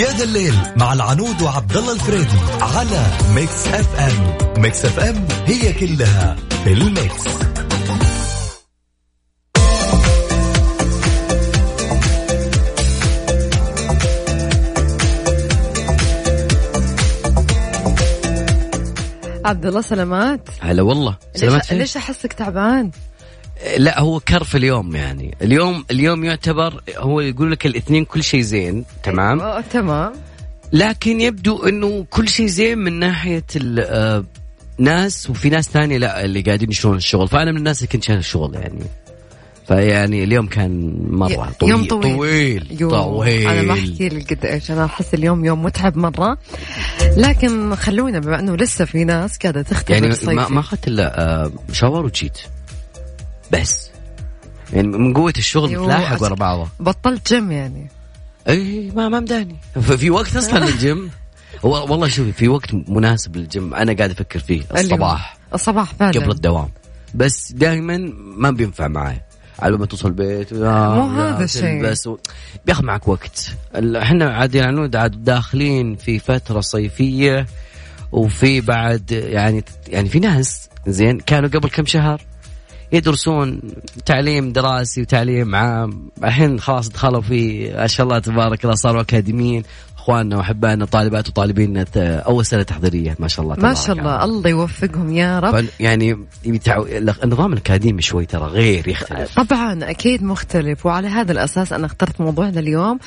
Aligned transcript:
يا 0.00 0.12
ذا 0.12 0.24
الليل 0.24 0.54
مع 0.76 0.92
العنود 0.92 1.42
وعبد 1.42 1.76
الله 1.76 1.92
الفريدي 1.92 2.38
على 2.60 3.06
Mix 3.34 3.66
FM 3.66 4.36
Mix 4.62 4.84
FM 4.84 5.28
هي 5.46 5.72
كلها 5.72 6.36
في 6.64 6.72
ال 6.72 6.85
mix 6.85 7.24
عبد 19.44 19.66
الله 19.66 19.80
سلامات 19.80 20.48
هلا 20.60 20.82
والله 20.82 21.18
سلامات 21.34 21.72
ليش؟ 21.72 21.80
ليش 21.80 21.96
أحسك 21.96 22.32
تعبان؟ 22.32 22.90
لا 23.76 24.00
هو 24.00 24.20
كرف 24.20 24.56
اليوم 24.56 24.96
يعني. 24.96 25.36
اليوم 25.42 25.84
اليوم 25.90 26.24
يعتبر 26.24 26.82
هو 26.96 27.20
يقول 27.20 27.52
لك 27.52 27.66
الاثنين 27.66 28.04
كل 28.04 28.24
شيء 28.24 28.40
زين 28.40 28.84
تمام؟ 29.02 29.40
أوه، 29.40 29.60
تمام. 29.60 30.12
لكن 30.72 31.20
يبدو 31.20 31.62
إنه 31.62 32.06
كل 32.10 32.28
شيء 32.28 32.46
زين 32.46 32.78
من 32.78 32.98
ناحية 32.98 33.44
الناس 34.78 35.30
وفي 35.30 35.50
ناس 35.50 35.68
ثانية 35.68 35.98
لا 35.98 36.24
اللي 36.24 36.40
قاعدين 36.40 36.70
يشتغلون 36.70 36.96
الشغل. 36.96 37.28
فأنا 37.28 37.52
من 37.52 37.58
الناس 37.58 37.78
اللي 37.78 37.92
كنت 37.92 38.04
شايل 38.04 38.18
الشغل 38.18 38.54
يعني. 38.54 38.84
فيعني 39.68 40.24
اليوم 40.24 40.46
كان 40.46 41.02
مرة 41.10 41.52
طويل 41.60 41.72
يوم 41.72 41.84
طويل. 41.84 42.16
طويل, 42.16 42.76
يو 42.80 42.90
طويل. 42.90 43.48
أنا 43.48 43.62
ما 43.62 43.72
أحكي 43.72 44.08
لك 44.08 44.34
قد 44.34 44.46
إيش. 44.46 44.70
أنا 44.70 44.84
أحس 44.84 45.14
اليوم 45.14 45.44
يوم 45.44 45.62
متعب 45.62 45.96
مرة. 45.96 46.38
لكن 47.16 47.74
خلونا 47.74 48.18
بما 48.18 48.40
إنه 48.40 48.56
لسه 48.56 48.84
في 48.84 49.04
ناس 49.04 49.38
قاعدة 49.38 49.62
تختبر 49.62 49.94
يعني 49.94 50.16
ما 50.50 50.60
أخذت 50.60 50.88
إلا 50.88 51.20
آه، 51.20 51.52
شاور 51.72 52.04
وجيت. 52.04 52.38
بس. 53.52 53.90
يعني 54.72 54.88
من 54.88 55.14
قوة 55.14 55.32
الشغل 55.38 55.70
يو، 55.72 55.84
تلاحق 55.84 56.16
أس- 56.18 56.22
ورا 56.22 56.34
بعضها؟ 56.34 56.68
بطلت 56.80 57.32
جيم 57.34 57.52
يعني. 57.52 57.88
اي 58.48 58.92
ما 58.96 59.08
ما 59.08 59.20
مداني. 59.20 59.56
في 59.80 60.10
وقت 60.10 60.36
أصلا 60.36 60.58
للجيم 60.70 61.10
والله 61.62 62.08
شوفي 62.08 62.32
في 62.32 62.48
وقت 62.48 62.74
مناسب 62.74 63.36
للجيم 63.36 63.74
أنا 63.74 63.92
قاعد 63.92 64.10
أفكر 64.10 64.38
فيه 64.38 64.62
الصباح. 64.74 65.36
الصباح 65.54 65.94
فعلا. 65.94 66.20
قبل 66.20 66.30
الدوام. 66.30 66.68
بس 67.14 67.52
دائما 67.52 67.96
ما 68.36 68.50
بينفع 68.50 68.88
معي. 68.88 69.20
على 69.58 69.76
ما 69.76 69.86
توصل 69.86 70.08
البيت 70.08 70.52
مو 70.54 71.20
هذا 71.20 71.44
الشيء. 71.44 71.82
بس. 71.82 72.06
و... 72.06 72.18
بياخذ 72.66 72.84
معك 72.84 73.08
وقت. 73.08 73.56
إحنا 73.76 74.30
عاد 74.34 74.54
يا 74.54 74.64
عنود 74.66 74.96
عاد 74.96 75.24
داخلين 75.24 75.96
في 75.96 76.18
فترة 76.18 76.60
صيفية 76.60 77.46
وفي 78.12 78.60
بعد 78.60 79.10
يعني 79.12 79.64
يعني 79.88 80.08
في 80.08 80.18
ناس 80.18 80.68
زين 80.86 81.20
كانوا 81.20 81.48
قبل 81.48 81.68
كم 81.68 81.86
شهر؟ 81.86 82.22
يدرسون 82.92 83.60
تعليم 84.06 84.52
دراسي 84.52 85.00
وتعليم 85.00 85.54
عام. 85.54 86.08
الحين 86.24 86.60
خلاص 86.60 86.88
دخلوا 86.88 87.20
في 87.20 87.72
ما 87.72 87.86
شاء 87.86 88.06
الله 88.06 88.18
تبارك 88.18 88.64
الله 88.64 88.74
صاروا 88.74 89.00
أكاديميين. 89.00 89.62
أخواننا 89.98 90.36
وأحبائنا 90.36 90.84
طالبات 90.84 91.28
وطالبين 91.28 91.84
أول 91.96 92.46
سنة 92.46 92.62
تحضيرية 92.62 93.16
ما 93.18 93.28
شاء 93.28 93.44
الله 93.44 93.56
ما 93.56 93.74
شاء 93.74 93.96
الله. 93.96 94.24
الله. 94.24 94.50
يوفقهم 94.50 95.12
يا 95.12 95.38
رب. 95.38 95.64
يعني 95.80 96.26
يتعو... 96.44 96.86
النظام 97.24 97.52
الأكاديمي 97.52 98.02
شوي 98.02 98.26
ترى 98.26 98.46
غير 98.46 98.88
يختلف. 98.88 99.40
طبعا 99.40 99.90
أكيد 99.90 100.22
مختلف. 100.22 100.86
وعلى 100.86 101.08
هذا 101.08 101.32
الأساس 101.32 101.72
أنا 101.72 101.86
اخترت 101.86 102.20
موضوعنا 102.20 102.60
اليوم. 102.60 102.98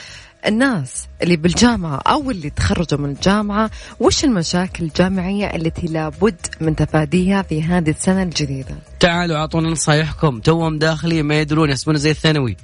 الناس 0.47 1.07
اللي 1.21 1.35
بالجامعة 1.35 1.97
أو 2.07 2.31
اللي 2.31 2.49
تخرجوا 2.49 2.99
من 2.99 3.09
الجامعة 3.09 3.71
وش 3.99 4.23
المشاكل 4.23 4.83
الجامعية 4.83 5.45
التي 5.45 5.87
لابد 5.87 6.35
من 6.61 6.75
تفاديها 6.75 7.41
في 7.41 7.63
هذه 7.63 7.89
السنة 7.89 8.23
الجديدة؟ 8.23 8.75
تعالوا 8.99 9.37
أعطونا 9.37 9.69
نصايحكم 9.69 10.39
توهم 10.39 10.79
داخلين 10.79 11.25
ما 11.25 11.39
يدرون 11.41 11.69
يحسبونه 11.69 11.97
زي 11.97 12.11
الثانوي. 12.11 12.57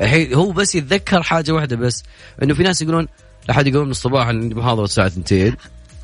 الحين 0.00 0.34
هو 0.34 0.52
بس 0.52 0.74
يتذكر 0.74 1.22
حاجة 1.22 1.52
واحدة 1.52 1.76
بس 1.76 2.02
إنه 2.42 2.54
في 2.54 2.62
ناس 2.62 2.82
يقولون 2.82 3.08
لا 3.48 3.54
حد 3.54 3.66
يقوم 3.66 3.84
من 3.84 3.90
الصباح 3.90 4.26
عندي 4.26 4.54
محاضرة 4.54 4.84
الساعة 4.84 5.06
2 5.06 5.56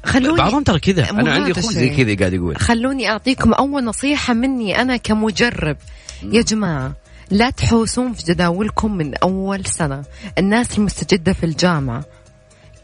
خلوني 0.04 0.38
بعضهم 0.38 0.62
ترى 0.62 0.78
كذا. 0.78 1.10
أنا 1.10 1.32
عندي 1.32 1.52
أخوي 1.52 1.74
زي. 1.74 1.88
كذا 1.88 2.16
قاعد 2.16 2.32
يقول. 2.32 2.56
خلوني 2.56 3.08
أعطيكم 3.10 3.52
أول 3.52 3.84
نصيحة 3.84 4.34
مني 4.34 4.81
أنا 4.81 4.97
كمجرب. 4.97 5.76
يا 6.22 6.43
جماعة 6.43 6.93
لا 7.31 7.50
تحوسون 7.50 8.12
في 8.12 8.22
جداولكم 8.22 8.97
من 8.97 9.14
أول 9.14 9.66
سنة. 9.66 10.04
الناس 10.38 10.78
المستجدة 10.78 11.32
في 11.32 11.47
الجامعة. 11.47 12.04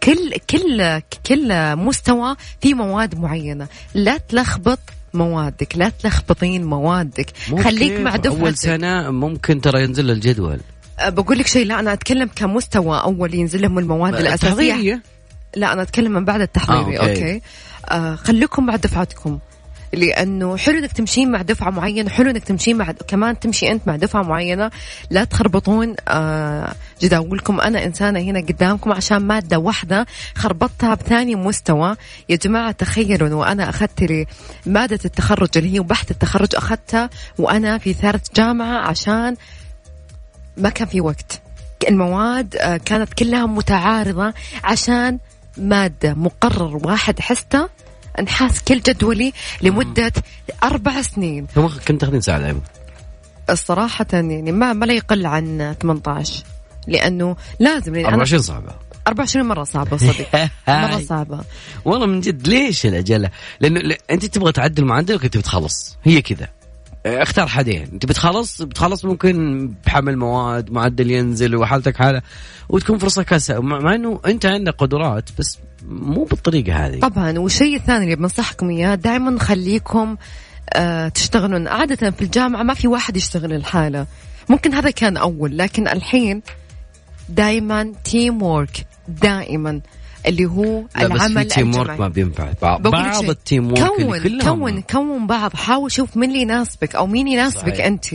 كل 0.03 0.33
كل 0.51 1.01
كل 1.27 1.77
مستوى 1.77 2.37
في 2.61 2.75
مواد 2.75 3.19
معينة. 3.19 3.69
لا 3.95 4.17
تلخبط 4.17 4.79
موادك 5.15 5.77
لا 5.77 5.89
تلخبطين 5.89 6.65
موادك. 6.65 7.27
مو 7.51 7.63
خليك 7.63 8.01
مع 8.01 8.11
أول 8.15 8.21
دفعتك. 8.21 8.57
سنة 8.57 9.11
ممكن 9.11 9.61
ترى 9.61 9.83
ينزل 9.83 10.11
الجدول. 10.11 10.61
أه، 11.01 11.09
بقول 11.09 11.39
لك 11.39 11.47
شيء 11.47 11.67
لا 11.67 11.81
أنا 11.81 11.93
أتكلم 11.93 12.31
كمستوى 12.37 13.01
أول 13.01 13.35
ينزل 13.35 13.63
لهم 13.63 13.79
المواد 13.79 14.15
الأساسية. 14.15 14.49
تحضيرية. 14.49 15.03
لا 15.57 15.73
أنا 15.73 15.83
أتكلم 15.83 16.13
من 16.13 16.25
بعد 16.25 16.41
التحضيري 16.41 16.99
آه، 16.99 17.01
okay. 17.01 17.11
okay, 17.11 17.33
okay. 17.35 17.43
آه 17.89 18.15
خليكم 18.15 18.67
مع 18.67 18.77
دفعتكم. 18.77 19.39
لأنه 19.93 20.57
حلو 20.57 20.79
إنك 20.79 20.93
تمشين 20.93 21.31
مع 21.31 21.43
دفعة 21.43 21.71
معينة 21.71 22.11
حلو 22.11 22.31
إنك 22.31 22.45
تمشين 22.45 22.77
مع 22.77 22.93
كمان 22.93 23.39
تمشي 23.39 23.71
أنت 23.71 23.89
مع 23.89 23.97
دفعة 23.97 24.23
معينة. 24.23 24.71
لا 25.11 25.25
تخربطون 25.25 25.95
آه 26.09 26.75
جداولكم. 27.03 27.61
أنا 27.61 27.85
إنسانة 27.85 28.21
هنا 28.21 28.41
قدامكم 28.41 28.93
عشان 28.93 29.19
مادة 29.19 29.59
واحدة 29.59 30.07
خربطتها 30.35 30.95
بثاني 30.95 31.35
مستوى. 31.35 31.97
يا 32.29 32.37
جماعة 32.37 32.73
تخيلوا 32.73 33.29
إنه 33.29 33.53
أنا 33.53 33.69
اخذت 33.69 34.03
لي 34.03 34.27
مادة 34.67 35.01
التخرج 35.05 35.49
اللي 35.57 35.75
هي 35.75 35.81
بحث 35.81 36.11
التخرج 36.11 36.57
أخذتها 36.57 37.11
وأنا 37.39 37.79
في 37.79 37.93
ثالث 37.93 38.27
جامعة 38.37 38.79
عشان 38.79 39.37
ما 40.57 40.69
كان 40.69 40.89
في 40.89 41.01
وقت. 41.01 41.41
المواد 41.89 42.57
آه، 42.57 42.77
كانت 42.77 43.15
كلها 43.15 43.47
متعارضة 43.47 44.35
عشان 44.65 45.19
مادة 45.57 46.15
مقرر 46.15 46.81
واحد 46.87 47.21
حسته 47.21 47.69
انحاس 48.19 48.63
كل 48.63 48.81
جدولي 48.81 49.33
لمدة 49.63 50.13
أربع 50.63 51.03
سنين. 51.03 51.47
كم 51.87 51.97
تاخذين 51.97 52.21
ساعة 52.21 52.39
دائما؟ 52.39 52.61
الصراحة 53.51 54.07
يعني 54.13 54.53
ما 54.53 54.73
ما 54.73 54.85
لا 54.85 54.93
يقل 54.95 55.27
عن 55.27 55.75
18 55.83 56.45
لأنه 56.89 57.37
لازم 57.61 57.93
لأن 57.95 58.01
أنا 58.05 58.09
24 58.13 58.43
صعبة. 58.43 58.73
24 59.09 59.47
مرة 59.47 59.65
صعبة 59.65 59.97
صدق 59.97 60.27
مرة 60.69 61.01
صعبة. 61.09 61.41
والله 61.85 62.07
من 62.07 62.21
جد 62.21 62.49
ليش 62.49 62.87
العجله؟ 62.87 63.31
لأنه 63.61 63.81
ل- 63.81 63.97
أنت 64.11 64.25
تبغى 64.27 64.53
تعدل 64.53 64.85
معدلك 64.85 65.25
انت 65.25 65.37
بتخلص. 65.37 65.97
هي 66.05 66.23
كذا. 66.23 66.49
أه، 67.07 67.23
اختار 67.23 67.47
حدين. 67.47 67.89
أنت 67.93 68.07
بتخلص 68.07 68.63
بتخلص 68.63 69.05
ممكن 69.05 69.67
بحمل 69.87 70.17
مواد 70.19 70.71
معدل 70.71 71.11
ينزل 71.11 71.57
وحالتك 71.57 71.97
حالة 71.97 72.23
وتكون 72.69 72.99
فرصة 72.99 73.23
كاسه 73.23 73.61
مع 73.61 73.79
مع 73.79 73.95
إنه 73.95 74.21
أنت 74.27 74.47
عندك 74.47 74.75
قدرات 74.79 75.29
بس 75.39 75.59
مو 75.89 76.25
بالطريقة 76.25 76.87
هذه. 76.87 77.01
طبعا 77.01 77.39
والشيء 77.39 77.77
الثاني 77.77 78.05
اللي 78.05 78.17
بنصحكم 78.17 78.71
إياه 78.71 78.95
دائما 78.95 79.39
خليكم 79.39 80.17
آه 80.73 81.09
تشتغلون. 81.09 81.69
عادة 81.69 82.11
في 82.11 82.23
الجامعة 82.23 82.63
ما 82.63 82.75
في 82.75 82.89
واحد 82.89 83.17
يشتغل 83.17 83.53
الحالة. 83.53 84.07
ممكن 84.49 84.75
هذا 84.75 84.91
كان 84.91 85.17
أول 85.17 85.59
لكن 85.59 85.89
الحين 85.89 86.43
دائما 87.29 87.93
team 88.05 88.43
work 88.43 88.87
دائما. 89.09 89.81
اللي 90.27 90.47
هو 90.47 90.83
لا 90.97 91.09
بس 91.09 91.21
في 91.21 91.27
العمل 91.27 91.45
team 91.49 91.69
work 91.69 91.81
الجماعي. 91.81 91.99
ما 91.99 92.09
بينفع 92.09 92.53
بعض, 92.63 92.87
ال 93.31 93.39
team 93.39 93.73
work 93.73 94.01
اللي 94.01 94.05
كون 94.05 94.19
كلهم. 94.19 94.59
كون 94.59 94.81
كون 94.81 95.27
بعض. 95.27 95.55
حاول 95.55 95.93
شوف 95.93 96.17
مين 96.17 96.31
اللي 96.31 96.43
يناسبك 96.43 96.95
أو 96.95 97.07
مين 97.07 97.29
يناسبك 97.29 97.75
صحيح. 97.75 97.87
أنت. 97.87 98.07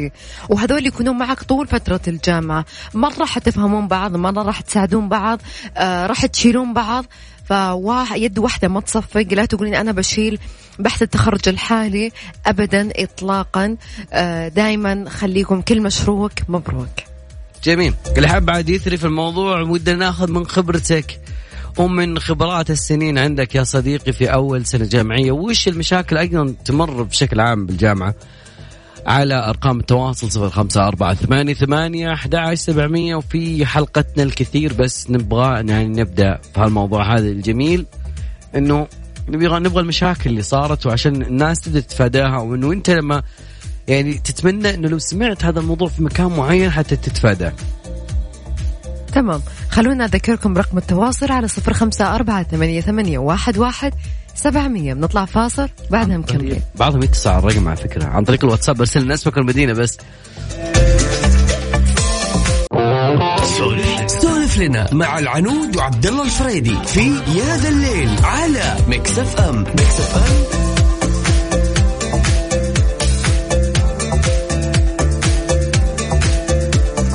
وهذول 0.50 0.86
يكونون 0.86 1.18
معك 1.18 1.44
طول 1.44 1.68
فترة 1.68 2.02
الجامعة. 2.08 2.66
مرة 2.94 3.26
حتفهمون 3.26 3.88
بعض 3.88 4.16
مرة 4.16 4.44
راح 4.44 4.62
تساعدون 4.62 5.10
بعض 5.10 5.42
آه 5.78 6.08
راح 6.08 6.26
تشيلون 6.26 6.74
بعض. 6.74 7.06
فواحد 7.50 8.18
يد 8.22 8.40
واحدة 8.40 8.68
ما 8.68 8.82
تصفق 8.82 9.26
لا 9.32 9.46
تقولين 9.46 9.76
أنا 9.76 9.92
بشيل 9.92 10.40
بحث 10.80 11.02
التخرج 11.02 11.50
الحالي 11.50 12.12
أبدا 12.46 12.90
إطلاقا. 12.96 13.78
آه 14.14 14.48
دائما 14.48 15.10
خليكم 15.10 15.62
كل 15.62 15.82
مشروك 15.82 16.32
مبروك. 16.48 16.90
جميل. 17.64 17.94
اللي 18.18 18.28
حاب 18.28 18.46
بعد 18.46 18.70
يثري 18.70 18.98
في 18.98 19.06
الموضوع 19.06 19.62
ودنا 19.62 19.96
ناخذ 19.96 20.32
من 20.32 20.48
خبرتك 20.48 21.20
ومن 21.78 22.20
خبرات 22.20 22.72
السنين 22.72 23.18
عندك 23.18 23.56
يا 23.56 23.64
صديقي 23.64 24.14
في 24.14 24.34
أول 24.34 24.66
سنة 24.66 24.86
جامعية. 24.86 25.32
وش 25.32 25.68
المشاكل 25.68 26.18
أيضا 26.18 26.56
تمر 26.66 27.04
بشكل 27.04 27.40
عام 27.40 27.66
بالجامعة؟ 27.66 28.16
على 29.06 29.50
أرقام 29.50 29.80
التواصل 29.80 30.32
صفر 30.32 30.50
خمسة 30.50 30.88
أربعة 30.88 31.14
ثمانية 31.14 31.54
ثمانية 31.54 32.14
أحد 32.14 32.54
سبعمية 32.54 33.16
وفي 33.16 33.66
حلقتنا 33.66 34.24
الكثير 34.24 34.74
بس 34.74 35.12
نبغى 35.12 35.54
يعني 35.70 35.88
نبدأ 35.88 36.40
في 36.54 36.60
هالموضوع 36.60 37.18
هذا 37.18 37.28
الجميل 37.28 37.86
إنه 38.56 38.88
نبغى 39.30 39.60
نبغى 39.60 39.82
المشاكل 39.82 40.30
اللي 40.30 40.42
صارت 40.42 40.86
وعشان 40.86 41.22
الناس 41.22 41.60
تقدر 41.60 41.80
تتفاداها 41.80 42.38
وإنه 42.38 42.72
أنت 42.72 42.90
لما 42.90 43.24
يعني 43.88 44.14
تتمنى 44.14 44.74
إنه 44.74 44.88
لو 44.88 45.00
سمعت 45.00 45.46
هذا 45.46 45.60
الموضوع 45.60 45.88
في 45.88 46.04
مكان 46.04 46.28
معين 46.28 46.70
حتى 46.70 46.96
تتفاداه. 46.96 47.54
تمام. 49.14 49.42
خلونا 49.70 50.06
أذكركم 50.06 50.54
برقم 50.54 50.78
التواصل 50.78 51.32
على 51.32 51.48
صفر 51.48 51.74
خمسة 51.74 52.16
أربعة 52.16 52.44
ثمانية, 52.44 52.82
ثمانية 52.82 53.18
واحد, 53.18 53.58
واحد 53.58 53.94
سبعمية. 54.38 54.94
بنطلع 54.94 55.26
فاصل 55.26 55.70
بعدها 55.92 56.18
مكملين 56.18 56.62
بعضهم 56.76 57.04
يتصل 57.04 57.30
على 57.30 57.40
الرقم 57.40 57.68
على 57.68 57.78
فكرة. 57.78 58.06
عن 58.06 58.24
طريق 58.24 58.46
الواتساب 58.46 58.80
ارسل 58.80 59.04
لنا 59.04 59.14
اسمك 59.14 59.38
والمدينه 59.38 59.74
بس. 59.74 59.98
سولف 64.08 64.58
لنا 64.58 64.94
مع 64.94 65.20
العنود 65.20 65.76
وعبد 65.76 66.06
الله 66.06 66.24
الفريدي 66.24 66.76
في 66.86 67.08
يا 67.10 67.58
ذا 67.58 67.70
الليل 67.70 68.10
على 68.24 68.76
ميكس 68.88 69.20
اف 69.20 69.42
ام. 69.42 69.58
ميكس 69.58 70.00
اف 70.00 70.16
ام. 70.16 70.68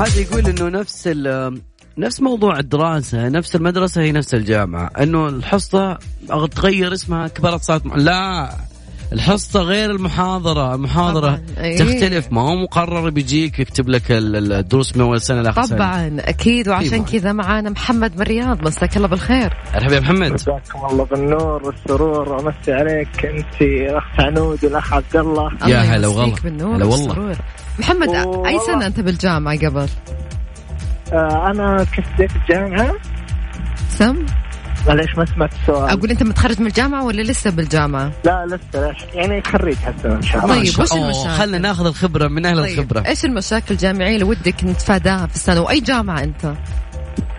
هذا 0.01 0.21
يقول 0.21 0.47
إنه 0.47 0.69
نفس 0.81 1.07
نفس 1.99 2.21
موضوع 2.21 2.59
الدراسة 2.59 3.29
نفس 3.29 3.57
المدرسة 3.57 4.03
هي 4.03 4.13
نفس 4.13 4.35
الجامعة. 4.35 4.91
إنه 5.01 5.29
الحصة 5.29 5.99
تغير 6.57 6.93
اسمها 6.93 7.29
كبرت 7.29 7.63
صارت 7.63 7.87
لا 7.87 8.55
الحصة 9.13 9.61
غير 9.61 9.91
المحاضرة. 9.91 10.75
المحاضرة 10.75 11.41
أيه. 11.59 11.79
تختلف. 11.79 12.33
ما 12.33 12.41
هو 12.41 12.57
مقرر 12.57 13.11
بيجيك 13.11 13.59
يكتب 13.59 13.89
لك 13.89 14.03
الدروس 14.11 14.97
من 14.97 15.03
أول 15.03 15.21
سنة 15.21 15.43
لآخر 15.43 15.63
سنة. 15.63 15.79
طبعا 15.79 16.17
أكيد. 16.21 16.69
وعشان 16.69 17.05
كذا 17.05 17.33
معانا 17.33 17.71
محمد 17.71 18.15
من 18.15 18.23
الرياض. 18.23 18.67
مساك 18.67 18.97
الله 18.97 19.09
بالخير. 19.09 19.57
مرحبا 19.75 19.95
يا 19.95 20.01
محمد. 20.01 20.33
مساكم 20.33 20.87
الله 20.91 21.05
بالنور 21.05 21.63
والسرور. 21.63 22.29
وامسي 22.29 22.73
عليك. 22.73 23.27
أنت 23.27 23.63
الاخ 23.63 24.05
عنود 24.19 24.65
والأخ 24.65 24.93
عبد 24.93 25.17
الله. 25.17 25.51
يا 25.67 25.79
هلا 25.79 26.07
وغلا 26.07 26.35
هلا 26.45 26.85
والله. 26.85 27.37
محمد 27.79 28.09
و... 28.09 28.47
أي 28.47 28.59
سنة 28.67 28.87
أنت 28.87 29.01
بالجامعة 29.01 29.59
قبل؟ 29.59 29.89
آه 31.13 31.51
أنا 31.51 31.87
كنت 31.97 32.31
في 32.31 32.37
الجامعة. 32.37 32.95
سم؟ 33.89 34.27
معليش 34.89 35.17
ما 35.19 35.25
سمعت 35.25 35.53
السؤال. 35.53 35.91
أقول 35.91 36.11
أنت 36.11 36.23
متخرج 36.23 36.61
من 36.61 36.67
الجامعة 36.67 37.05
ولا 37.05 37.23
لسه 37.23 37.51
بالجامعة؟ 37.51 38.11
لا 38.25 38.47
لسه 38.47 38.95
يعني 39.15 39.43
خريج 39.43 39.77
هسه 39.77 40.17
إن 40.17 40.23
شاء 40.23 40.45
الله. 40.45 40.55
طيب 40.55 40.81
وش 40.81 40.93
المشاكل؟ 40.93 41.31
خلينا 41.31 41.59
ناخذ 41.59 41.87
الخبرة 41.87 42.29
من 42.29 42.47
أهل 42.47 42.57
طيب. 42.63 42.79
الخبرة. 42.79 43.07
إيش 43.07 43.25
المشاكل 43.25 43.65
الجامعية 43.71 44.15
اللي 44.15 44.25
ودك 44.25 44.65
نتفاداها 44.65 45.27
في 45.27 45.35
السنة؟ 45.35 45.61
وأي 45.61 45.81
جامعة 45.81 46.23
أنت؟ 46.23 46.53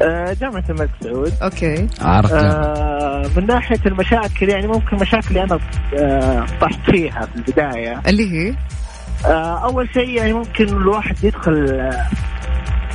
آه 0.02 0.34
جامعة 0.42 0.64
الملك 0.70 0.90
سعود. 1.04 1.34
أوكي. 1.44 1.88
عرفت 2.02 2.34
آه 2.34 3.30
من 3.38 3.46
ناحية 3.46 3.80
المشاكل 3.86 4.50
يعني 4.50 4.68
ممكن 4.68 4.98
مشاكل 4.98 5.38
أنا 5.38 5.60
آه 5.98 6.46
طحت 6.62 6.80
فيها 6.92 7.22
في 7.26 7.36
البداية. 7.36 8.02
اللي 8.08 8.32
هي؟ 8.32 8.56
آه 9.26 9.64
أول 9.64 9.90
شيء 9.94 10.10
يعني 10.10 10.34
ممكن 10.34 10.68
الواحد 10.68 11.16
يدخل 11.24 11.68
آه 11.70 12.08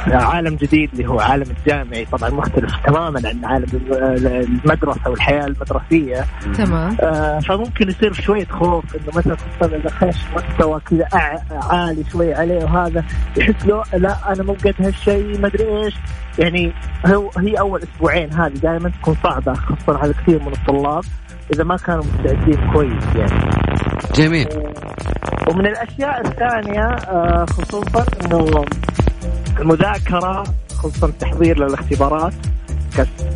عالم 0.06 0.54
جديد 0.54 0.90
اللي 0.92 1.08
هو 1.08 1.20
عالم 1.20 1.46
الجامعي. 1.58 2.04
طبعا 2.04 2.30
مختلف 2.30 2.72
تماما 2.86 3.22
عن 3.24 3.44
عالم 3.44 3.66
المدرسة 4.64 5.10
والحياة 5.10 5.46
المدرسية. 5.46 6.24
تمام. 6.54 6.96
آه 7.00 7.38
فممكن 7.38 7.88
يصير 7.88 8.12
شوية 8.12 8.46
خوف 8.46 8.96
إنه 8.96 9.16
مثلا 9.16 9.36
خصوصا 9.36 9.76
إذا 9.76 9.90
خش 9.90 10.16
مستوى 10.36 10.80
كذا 10.80 11.08
عالي 11.70 12.04
شوي 12.12 12.34
عليه 12.34 12.64
وهذا 12.64 13.04
يحس 13.36 13.66
له 13.66 13.82
لا 13.94 14.32
أنا 14.32 14.42
مو 14.42 14.52
قد 14.52 14.74
هالشيء 14.80 15.40
ما 15.40 15.46
أدري 15.46 15.84
إيش. 15.84 15.94
يعني 16.38 16.72
هو 17.06 17.30
هي 17.38 17.60
أول 17.60 17.82
أسبوعين 17.82 18.32
هذه 18.32 18.52
دائما 18.52 18.88
تكون 18.88 19.16
صعبة 19.22 19.54
خاصة 19.54 19.98
على 19.98 20.12
كثير 20.12 20.42
من 20.42 20.52
الطلاب 20.52 21.04
إذا 21.54 21.64
ما 21.64 21.76
كانوا 21.76 22.04
مستعدين 22.04 22.72
كويس 22.72 23.04
يعني. 23.16 23.50
جميل. 24.14 24.48
ومن 25.50 25.66
الأشياء 25.66 26.20
الثانية 26.20 26.84
آه، 26.84 27.46
خصوصا 27.50 28.04
إنه 28.24 28.64
المذاكرة 29.58 30.44
خصوصا 30.74 31.06
التحضير 31.06 31.58
للاختبارات 31.58 32.32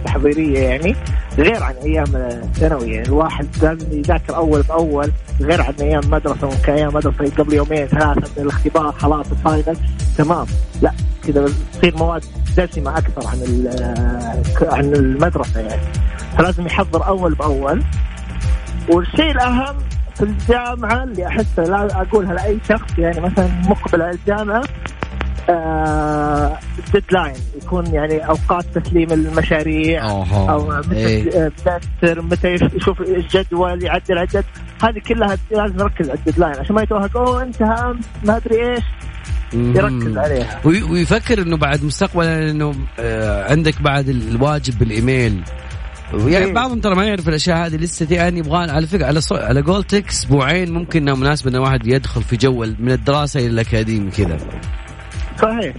تحضيرية 0.05 0.59
يعني 0.59 0.97
غير 1.39 1.63
عن 1.63 1.75
أيام 1.75 2.17
الثانوي 2.17 2.91
يعني 2.91 3.09
الواحد 3.09 3.47
لازم 3.63 3.93
يذاكر 3.93 4.37
أول 4.37 4.63
بأول 4.63 5.13
غير 5.41 5.63
عن 5.63 5.75
أيام 5.81 6.03
مدرسة 6.11 6.47
ممكن 6.47 6.73
أيام 6.73 6.95
مدرسة 6.95 7.35
قبل 7.39 7.55
يومين 7.55 7.87
ثلاثة 7.87 8.21
من 8.37 8.43
الاختبار 8.43 8.93
خلاص 8.93 9.27
الفاينل 9.31 9.77
تمام. 10.19 10.47
لا 10.83 10.93
كذا 11.27 11.49
تصير 11.73 11.97
مواد 11.97 12.25
دسمة 12.57 12.99
أكثر 12.99 13.27
عن 13.29 13.39
عن 14.63 14.95
المدرسة 14.95 15.61
يعني. 15.61 15.83
فلازم 16.39 16.67
يحضر 16.67 17.07
أول 17.07 17.35
بأول. 17.35 17.83
والشيء 18.89 19.31
الأهم 19.31 19.77
في 20.15 20.23
الجامعة 20.23 21.05
اللي 21.05 21.27
أحسه 21.27 21.63
لا 21.63 22.03
أقولها 22.03 22.35
لأي 22.35 22.59
شخص 22.69 22.99
يعني 22.99 23.21
مثلا 23.21 23.49
مقبل 23.69 24.03
على 24.03 24.11
الجامعة 24.11 24.63
deadline 26.93 27.35
آه 27.35 27.63
يكون 27.63 27.87
يعني 27.87 28.29
أوقات 28.29 28.79
تسليم 28.79 29.13
المشاريع 29.13 30.11
أوه. 30.11 30.51
أو 30.51 30.67
متى 30.67 31.07
إيه. 31.07 31.53
متى 32.03 32.55
يشوف 32.55 33.01
الجدول 33.01 33.85
يعدل 33.85 34.19
الجدول 34.19 34.45
هذه 34.83 35.01
كلها 35.09 35.39
لازم 35.51 35.77
نركز 35.77 36.11
على 36.11 36.19
ال 36.19 36.23
deadline 36.23 36.57
عشان 36.57 36.75
ما 36.75 36.83
يتوهق. 36.83 37.17
أوه 37.17 37.43
انتهى 37.43 37.91
امس 37.91 38.05
ما 38.25 38.37
أدري 38.37 38.71
إيش. 38.71 38.85
يركز 39.53 40.19
عليها. 40.19 40.61
ويفكر 40.65 41.43
إنه 41.43 41.57
بعد 41.57 41.85
مستقبلا 41.85 42.51
إنه 42.51 42.75
آه 42.99 43.51
عندك 43.51 43.83
بعد 43.83 44.09
الواجب 44.09 44.79
بالإيميل. 44.79 45.43
يعني 46.13 46.45
إيه. 46.45 46.53
بعضهم 46.55 46.81
ترى 46.81 46.95
ما 46.95 47.05
يعرف 47.05 47.29
الأشياء 47.29 47.67
هذه 47.67 47.77
لسه 47.77 48.07
يعني 48.11 48.39
يبغى 48.39 48.71
على 48.71 48.87
فكرة 48.87 49.07
على 49.07 49.21
صو... 49.21 49.35
على 49.35 49.61
قولتك 49.61 50.09
أسبوعين 50.09 50.73
ممكن 50.73 51.03
انها 51.03 51.15
مناسبه 51.15 51.51
ان 51.51 51.55
الواحد 51.57 51.87
يدخل 51.87 52.23
في 52.23 52.37
جو 52.37 52.67
من 52.79 52.93
الدراسة 52.93 53.41
إلى 53.41 53.47
الأكاديمي 53.47 54.11
كذا. 54.11 54.39
صحيح. 55.41 55.75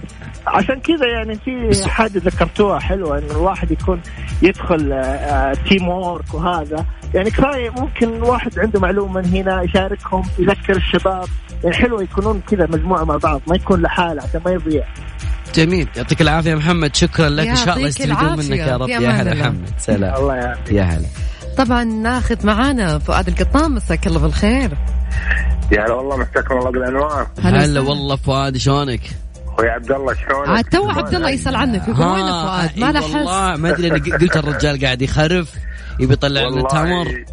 عشان 0.46 0.80
كذا 0.80 1.06
يعني 1.06 1.36
في 1.72 1.88
حاجة 1.88 2.18
ذكرتوها 2.18 2.78
حلوة 2.78 3.18
انه 3.18 3.30
الواحد 3.30 3.70
يكون 3.70 4.00
يدخل 4.42 4.78
team 5.68 5.84
آه، 5.84 5.88
work 5.88 6.34
وهذا. 6.34 6.84
يعني 7.14 7.30
كفاية 7.30 7.70
ممكن 7.70 8.22
واحد 8.22 8.58
عنده 8.58 8.80
معلومة 8.80 9.20
من 9.20 9.26
هنا 9.26 9.62
يشاركهم 9.62 10.22
يذكر 10.38 10.76
الشباب. 10.76 11.28
يعني 11.64 11.76
حلوة 11.76 12.02
يكونون 12.02 12.42
كذا 12.50 12.66
مجموعة 12.66 13.04
مع 13.04 13.16
بعض 13.16 13.40
ما 13.46 13.56
يكون 13.56 13.82
لحالة 13.82 14.22
عشان 14.22 14.40
ما 14.44 14.50
يضيع. 14.50 14.84
جميل. 15.54 15.88
يعطيك 15.96 16.22
العافية 16.22 16.54
محمد. 16.54 16.96
شكرا 16.96 17.28
لك. 17.28 17.48
إن 17.48 17.56
شاء 17.56 17.76
الله 17.76 17.88
يستفيدون 17.88 18.38
منك 18.38 18.58
يا 18.58 18.76
رب. 18.76 18.88
يا 18.88 18.98
هلا 18.98 19.34
محمد. 19.34 19.70
سلام. 19.78 20.14
الله 20.14 20.34
يعافيك. 20.34 20.72
يا 20.72 20.82
هلا. 20.82 21.06
طبعا 21.56 21.84
ناخذ 21.84 22.46
معانا 22.46 22.98
فؤاد 22.98 23.28
القطان. 23.28 23.72
مساك 23.72 24.06
الله 24.06 24.20
بالخير. 24.20 24.70
يا 25.72 25.86
هلا 25.86 25.94
والله 25.94 26.16
مساكم 26.16 26.58
الله 26.58 26.70
بالأنوار. 26.70 27.26
هلا 27.42 27.80
والله 27.80 28.16
فؤاد 28.16 28.56
شلونك؟ 28.56 29.00
أخوي 29.54 29.68
عبد 29.68 29.92
الله 29.92 30.14
شلونك؟ 30.14 30.48
عاد 30.48 30.64
تو 30.64 30.90
عبد 30.90 31.14
الله 31.14 31.30
يسأل 31.30 31.56
عنك 31.56 31.88
يقول 31.88 32.06
وين 32.06 32.26
فؤاد؟ 32.26 32.78
ما 32.78 32.92
له 32.92 33.00
حس 33.00 33.14
والله 33.14 33.56
ما 33.56 33.70
أدري 33.70 33.90
قلت 33.90 34.36
الرجال 34.36 34.84
قاعد 34.84 35.02
يخرف 35.02 35.54
يبي 36.00 36.12
يطلع 36.12 36.48
لنا 36.48 36.68
تمر 36.68 37.24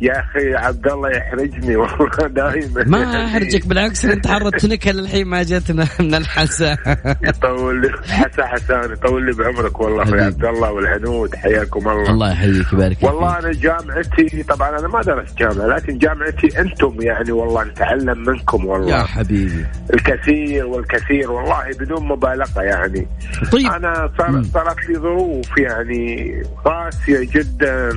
يا 0.00 0.12
أخي 0.12 0.54
عبد 0.54 0.86
الله 0.86 1.10
يحرجني 1.10 1.76
والله 1.76 2.26
دائما. 2.28 2.84
ما 2.86 3.26
أحرجك 3.26 3.66
بالعكس 3.66 4.04
انت 4.04 4.26
حرت 4.26 4.66
نكهه 4.66 4.92
للحين 4.92 5.26
ما 5.26 5.42
جتنا 5.42 5.88
من 6.00 6.14
الحسا. 6.14 6.76
يطول 7.22 7.80
لي 7.82 7.88
حسا 8.08 8.46
حسان 8.46 8.92
يطول 8.92 9.26
لي 9.26 9.32
بعمرك 9.32 9.80
والله 9.80 10.02
أخوي 10.02 10.20
عبد 10.20 10.44
الله 10.44 10.72
والعنود 10.72 11.34
حياكم 11.34 11.88
الله. 11.88 12.10
الله 12.10 12.32
يحييك 12.32 12.72
يبارك 12.72 13.02
والله 13.02 13.38
أنا 13.38 13.52
جامعتي 13.52 14.42
طبعا 14.42 14.78
أنا 14.78 14.88
ما 14.88 15.02
درست 15.02 15.38
جامعة 15.38 15.66
لكن 15.66 15.98
جامعتي 15.98 16.60
أنتم 16.60 16.96
يعني 17.00 17.32
والله 17.32 17.64
نتعلم 17.64 18.18
منكم 18.26 18.66
والله. 18.66 18.98
يا 18.98 19.02
حبيبي. 19.02 19.66
الكثير 19.94 20.66
والكثير 20.66 21.30
والله 21.30 21.64
بدون 21.80 22.08
مبالغة 22.08 22.62
يعني. 22.62 23.08
طيب. 23.52 23.66
أنا 23.66 24.10
صارت 24.52 24.88
لي 24.88 24.94
ظروف 24.94 25.58
يعني 25.58 26.32
قاسية 26.64 27.28
جدا. 27.32 27.92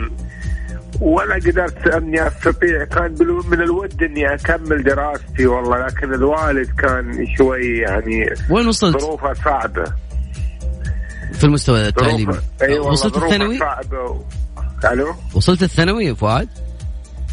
ولا 1.01 1.35
قدرت 1.35 1.87
أني 1.87 2.27
أستطيع 2.27 2.85
كان 2.85 3.15
من 3.47 3.61
الود 3.61 4.03
أني 4.03 4.33
أكمل 4.33 4.83
دراستي 4.83 5.45
والله 5.47 5.85
لكن 5.85 6.13
الوالد 6.13 6.69
كان 6.79 7.27
شوي 7.37 7.77
يعني 7.77 8.33
وين 8.49 8.67
وصلت؟ 8.67 8.97
ظروفه 8.97 9.33
صعبة 9.33 9.83
في 11.33 11.43
المستوى 11.43 11.87
التعليمي 11.87 12.35
أيوة 12.61 12.87
وصلت 12.87 13.17
الثانوي؟ 13.17 13.57
صعبة 13.57 14.03
و... 14.03 14.21
ألو 14.91 15.15
وصلت 15.33 15.63
الثانوي 15.63 16.05
يا 16.05 16.13
فؤاد؟ 16.13 16.49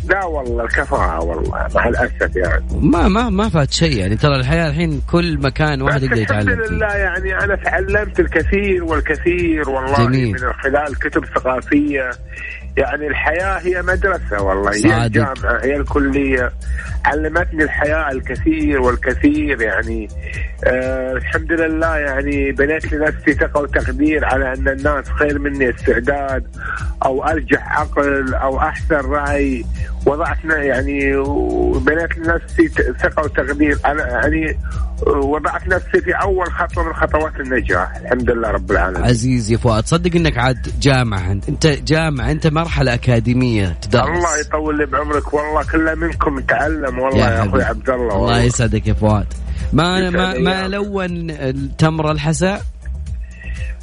لا 0.09 0.25
والله 0.25 0.65
الكفاءة 0.65 1.25
والله 1.25 1.69
مع 1.75 1.89
الأسف 1.89 2.37
يعني 2.37 2.65
ما 2.73 3.09
ما 3.09 3.31
ما 3.31 3.49
فات 3.49 3.73
شيء 3.73 3.97
يعني 3.97 4.17
ترى 4.17 4.37
الحياة 4.37 4.69
الحين 4.69 5.03
كل 5.11 5.39
مكان 5.39 5.83
واحد 5.83 6.03
يقدر 6.03 6.17
يتعلم 6.17 6.49
الحمد 6.49 6.73
لله 6.73 6.95
يعني 6.95 7.45
أنا 7.45 7.57
تعلمت 7.57 8.21
الكثير 8.21 8.85
والكثير 8.85 9.71
والله 9.71 10.07
جميل. 10.07 10.33
من 10.33 10.53
خلال 10.53 10.99
كتب 10.99 11.25
ثقافية 11.25 12.11
يعني 12.78 13.06
الحياة 13.06 13.58
هي 13.58 13.82
مدرسة 13.82 14.42
والله 14.42 14.70
صادق. 14.73 14.94
هي 14.94 15.06
الجامعة 15.06 15.64
هي 15.64 15.76
الكلية 15.76 16.52
علمتني 17.04 17.64
الحياة 17.64 18.11
الكثير 18.11 18.80
والكثير 18.80 19.62
يعني 19.62 20.08
آه 20.64 21.12
الحمد 21.12 21.52
لله 21.52 21.97
يعني 21.97 22.52
بنيت 22.52 22.92
لنفسي 22.92 23.32
ثقة 23.32 23.61
وتقدير 23.61 24.25
على 24.25 24.52
أن 24.52 24.68
الناس 24.68 25.08
خير 25.11 25.38
مني 25.38 25.70
استعداد 25.70 26.47
أو 27.04 27.25
أرجح 27.25 27.78
عقل 27.78 28.35
أو 28.35 28.58
أحسن 28.58 28.97
رأي 28.97 29.64
وضعت 30.09 30.45
يعني 30.45 31.17
وبنيت 31.17 32.19
لنفسي 32.19 32.69
ثقة 33.03 33.23
وتقدير 33.23 33.79
على 33.85 34.03
يعني 34.03 34.59
وضعت 35.07 35.69
نفسي 35.69 36.00
في 36.00 36.12
أول 36.23 36.47
خطوة 36.53 36.85
من 36.85 36.93
خطوات 36.93 37.41
النجاح. 37.41 37.97
الحمد 37.97 38.31
لله 38.31 38.50
رب 38.50 38.71
العالمين. 38.71 39.05
عزيز 39.05 39.53
يا 39.53 39.57
فؤاد 39.57 39.87
صدق 39.87 40.17
إنك 40.17 40.38
عاد 40.38 40.69
جامعة. 40.81 41.33
أنت 41.49 41.67
جامعة. 41.67 42.31
أنت 42.31 42.47
مرحلة 42.47 42.95
أكاديمية 42.95 43.77
تدرس. 43.83 44.09
الله 44.09 44.41
يطول 44.41 44.79
لي 44.79 44.87
بعمرك. 44.87 45.35
والله 45.35 45.65
كله 45.73 45.95
منكم 45.95 46.38
نتعلم 46.38 46.99
والله 46.99 47.19
يا, 47.19 47.31
يا 47.31 47.47
أخوي 47.47 47.62
عبد 47.62 47.91
الله. 47.91 48.17
الله 48.17 48.41
يسعدك 48.41 48.87
يا 48.87 48.95
فؤاد. 48.95 49.27
ما 49.73 50.11
ما 50.11 50.38
ما 50.38 50.69
لون 50.69 51.31
التمر 51.31 52.11
الحساء؟ 52.11 52.62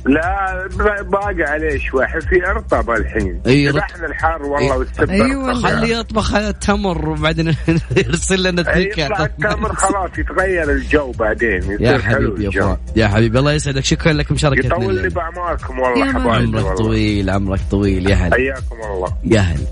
لا 0.06 0.68
ب- 0.72 1.10
باقي 1.10 1.44
عليه 1.44 1.78
شوي 1.80 2.08
في 2.08 2.48
ارطب 2.50 2.90
الحين 2.92 3.42
رط- 3.48 3.76
ذبحنا 3.76 4.06
الحار 4.08 4.44
والله 4.44 4.86
أيوة. 5.10 5.50
أرطب. 5.50 5.68
خليه 5.68 5.98
يطبخ 5.98 6.36
التمر 6.36 7.10
وبعدين 7.10 7.56
يرسل 7.98 8.44
لنا 8.44 8.76
إي، 8.76 8.86
تركه 8.86 9.06
يطلع 9.06 9.26
التمر 9.26 9.76
خلاص 9.76 10.10
يتغير 10.18 10.72
الجو 10.72 11.12
بعدين 11.12 11.78
يا 11.80 11.98
حبيبي 11.98 12.44
يا 12.58 12.78
يا 12.96 13.08
حبيبي 13.08 13.40
الله 13.40 13.54
يسعدك 13.54 13.84
شكرا 13.86 14.14
لك 14.14 14.32
مشاركتنا 14.32 14.76
يطول 14.76 14.96
لي. 15.02 15.10
باعماركم 15.10 15.78
يا 15.78 15.82
والله. 15.84 16.14
حبايبي 16.14 16.30
عمرك 16.38 16.56
والله. 16.66 16.76
طويل 16.76 17.30
عمرك 17.30 17.60
طويل 17.72 18.10
يا 18.10 18.16
هلا 18.16 18.36
حياكم 18.36 18.76
الله 18.94 19.14
يا 19.24 19.40
هلا 19.42 19.66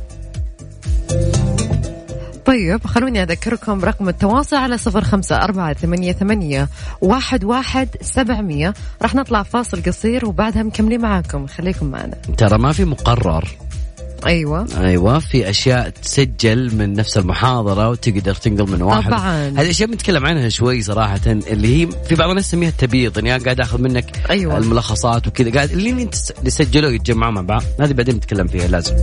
طيب 2.45 2.87
خلوني 2.87 3.23
أذكركم 3.23 3.79
برقم 3.79 4.09
التواصل 4.09 4.55
على 4.55 4.77
صفر 4.77 5.03
خمسة 5.03 5.35
أربعة 5.35 5.73
ثمانية, 5.73 6.13
ثمانية 6.13 6.69
واحد, 7.01 7.43
واحد 7.43 7.89
سبعمية. 8.01 8.73
راح 9.01 9.15
نطلع 9.15 9.43
فاصل 9.43 9.83
قصير 9.83 10.25
وبعدها 10.25 10.63
مكملين 10.63 11.01
معاكم. 11.01 11.47
خليكم 11.47 11.85
معنا. 11.85 12.15
ترى 12.37 12.57
ما 12.57 12.71
في 12.71 12.85
مقرر. 12.85 13.49
أيوة. 14.25 14.67
أيوه 14.77 15.19
في 15.19 15.49
أشياء 15.49 15.89
تسجل 15.89 16.75
من 16.75 16.93
نفس 16.93 17.17
المحاضرة 17.17 17.89
وتقدر 17.89 18.35
تنقل 18.35 18.71
من 18.71 18.81
واحد. 18.81 19.11
طبعاً. 19.11 19.53
هذه 19.57 19.69
أشياء 19.69 19.89
بنتكلم 19.89 20.25
عنها 20.25 20.49
شوي 20.49 20.81
صراحة 20.81 21.19
اللي 21.27 21.83
هي 21.83 21.89
في 22.09 22.15
بعض 22.15 22.29
الناس 22.29 22.47
تسميها 22.47 22.69
التبييض 22.69 23.17
اني 23.17 23.37
قاعد 23.37 23.59
آخذ 23.59 23.81
منك 23.81 24.29
أيوة. 24.29 24.57
الملخصات 24.57 25.27
وكذا. 25.27 25.51
قاعد 25.51 25.71
اللي 25.71 25.89
انت 25.89 26.15
اللي 26.39 26.49
سجلوا 26.49 26.91
يتجمعوا 26.91 27.31
مع 27.31 27.41
بعض. 27.41 27.63
هذه 27.79 27.93
بعدين 27.93 28.15
نتكلم 28.15 28.47
فيها 28.47 28.67
لازم. 28.67 28.95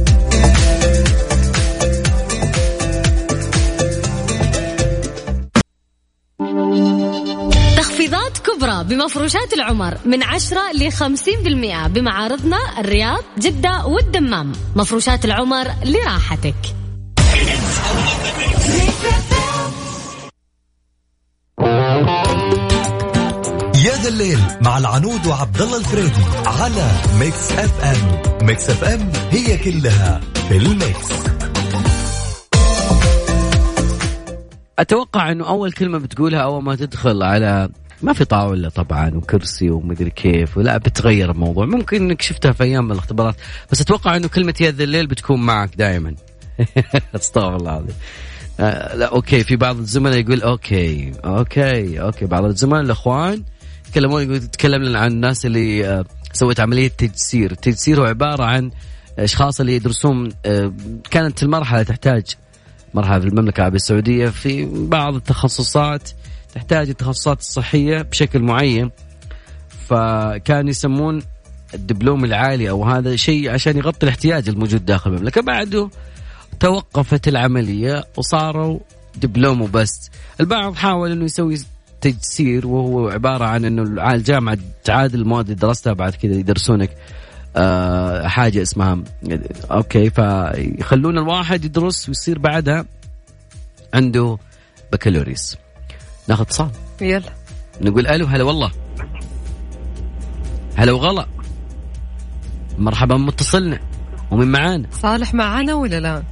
تخفيضات 8.61 8.85
كبرى 8.85 8.85
بمفروشات 8.85 9.53
العمر 9.53 9.99
من 10.05 10.23
10 10.23 10.61
ل 10.75 10.93
50% 10.93 11.89
بمعارضنا 11.89 12.59
الرياض 12.79 13.23
جدة 13.39 13.87
والدمام. 13.87 14.53
مفروشات 14.77 15.25
العمر 15.25 15.67
لراحتك. 15.85 16.55
يا 23.85 23.95
ذا 24.03 24.09
الليل 24.09 24.39
مع 24.63 24.79
العنود 24.79 25.27
وعبد 25.27 25.61
الله 25.63 25.79
الفريدي 25.79 26.25
على 26.47 26.91
ميكس 27.19 27.53
اف 27.53 27.85
ام. 27.85 28.23
ميكس 28.47 28.71
اف 28.71 28.85
ام 28.85 29.13
هي 29.31 29.57
كلها 29.57 30.21
في 30.49 30.57
الميكس. 30.57 31.09
أتوقع 34.79 35.33
إنه 35.33 35.49
أول 35.49 35.73
كلمة 35.73 35.99
بتقولها 35.99 36.41
أول 36.41 36.63
ما 36.63 36.77
تدخل 36.77 37.23
على 37.23 37.69
ما 38.03 38.13
في 38.13 38.25
طاولة 38.25 38.69
طبعا 38.69 39.11
وكرسي 39.15 39.71
ومدري 39.71 40.11
كيف 40.11 40.57
ولا 40.57 40.79
بتغير 40.79 41.31
الموضوع. 41.31 41.67
ممكن 41.67 41.97
إنك 41.97 42.23
شفتها 42.23 42.53
في 42.53 42.65
أيام 42.65 42.93
الاختبارات 42.93 43.35
بس 43.73 43.81
أتوقع 43.81 44.17
إنه 44.17 44.29
كلمة 44.29 44.55
يا 44.61 44.71
ذا 44.71 44.85
الليل 44.85 45.07
بتكون 45.07 45.41
معك 45.41 45.77
دائما 45.77 46.15
أستغفر 47.15 47.57
الله 47.57 47.71
العظيم. 47.73 47.95
آه، 48.61 48.97
لا 48.97 49.07
okay 49.07 49.45
في 49.45 49.57
بعض 49.57 49.79
الزملاء 49.79 50.19
يقول 50.19 50.43
okay 50.43 51.13
okay 51.25 52.01
okay. 52.01 52.27
بعض 52.27 52.45
الزملاء 52.45 52.83
الأخوان 52.83 53.43
يتكلمون 53.89 54.23
يقول 54.23 54.37
يتكلم 54.37 54.83
لنا 54.83 54.99
عن 54.99 55.11
الناس 55.11 55.47
اللي 55.47 55.87
آه، 55.87 56.05
سوت 56.33 56.61
عملية 56.61 56.89
تجسير، 56.89 57.51
التجسير 57.53 58.01
هو 58.01 58.05
عبارة 58.05 58.45
عن 58.45 58.71
أشخاص 59.19 59.61
اللي 59.61 59.75
يدرسون 59.75 60.29
آه، 60.47 60.73
كانت 61.11 61.43
المرحلة 61.43 61.83
تحتاج 61.83 62.25
مرحلة 62.95 63.21
في 63.21 63.27
المملكة 63.27 63.59
العربية 63.59 63.77
السعودية 63.77 64.29
في 64.29 64.69
بعض 64.89 65.15
التخصصات 65.15 66.11
تحتاج 66.55 66.89
التخصصات 66.89 67.39
الصحية 67.39 68.03
بشكل 68.03 68.43
معين. 68.43 68.91
فكان 69.89 70.69
يسمون 70.69 71.23
الدبلوم 71.75 72.25
العالي 72.25 72.71
أو 72.71 72.85
هذا 72.85 73.17
شيء 73.17 73.51
عشان 73.51 73.77
يغطي 73.77 74.07
الاحتياج 74.07 74.49
الموجود 74.49 74.85
داخل 74.85 75.11
المملكة. 75.11 75.43
بعده 75.43 75.91
توقفت 76.61 77.29
العملية 77.29 78.05
وصاروا 78.17 78.79
دبلوم 79.17 79.63
وبس. 79.63 80.11
البعض 80.41 80.75
حاول 80.75 81.13
إنه 81.13 81.25
يسوي 81.25 81.59
تجسير 82.01 82.67
وهو 82.67 83.09
عبارة 83.09 83.45
عن 83.45 83.65
إنه 83.65 84.13
الجامعة 84.15 84.59
تعادل 84.85 85.21
المواد 85.21 85.45
اللي 85.45 85.61
درستها 85.61 85.93
بعد 85.93 86.15
كذا 86.15 86.35
يدرسونك 86.35 86.91
آه 87.57 88.29
حاجة 88.29 88.63
اسمها 88.63 88.99
أوكي 89.71 90.11
فيخلون 90.11 91.19
الواحد 91.19 91.65
يدرس 91.65 92.09
ويصير 92.09 92.39
بعدها 92.39 92.85
عنده 93.95 94.39
بكالوريوس. 94.93 95.57
ناخذ 96.29 96.43
اتصال. 96.43 96.71
يلا. 97.01 97.33
نقول 97.81 98.07
ألو 98.07 98.27
هلا 98.27 98.45
والله. 98.45 98.71
هلا 100.77 100.93
وغلا. 100.93 101.27
مرحبا 102.79 103.17
متصلنا 103.17 103.81
ومن 104.31 104.53
معانا؟ 104.53 104.89
صالح 104.93 105.35
معانا 105.35 105.75
ولا 105.75 106.01
لا؟ 106.01 106.23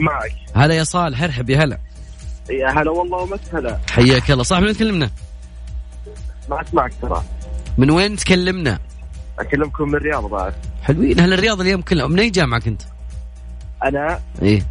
معك. 0.00 0.32
هلا 0.54 0.74
يا 0.74 0.84
صالح 0.84 1.22
ارحب 1.22 1.50
يا 1.50 1.64
هلا. 1.64 1.78
يا 2.50 2.68
هلا 2.68 2.90
والله 2.90 3.18
ومسهلا 3.18 3.78
حياك 3.90 4.30
الله. 4.30 4.42
صاحب 4.42 4.62
من 4.62 4.72
تكلمنا؟ 4.72 5.10
ما 6.50 6.60
أسمعك 6.60 6.92
ترى. 7.02 7.22
من 7.78 7.90
وين 7.90 8.16
تكلمنا؟ 8.16 8.78
أكلمكم 9.38 9.88
من 9.88 9.94
الرياض 9.94 10.24
بعد 10.24 10.54
حلوين. 10.82 11.20
هلا 11.20 11.34
الرياض 11.34 11.60
اليوم 11.60 11.82
كلها 11.82 12.06
من 12.06 12.18
أي 12.18 12.30
جامعة 12.30 12.60
كنت؟ 12.60 12.82
أنا؟ 13.84 14.20
إيه. 14.42 14.66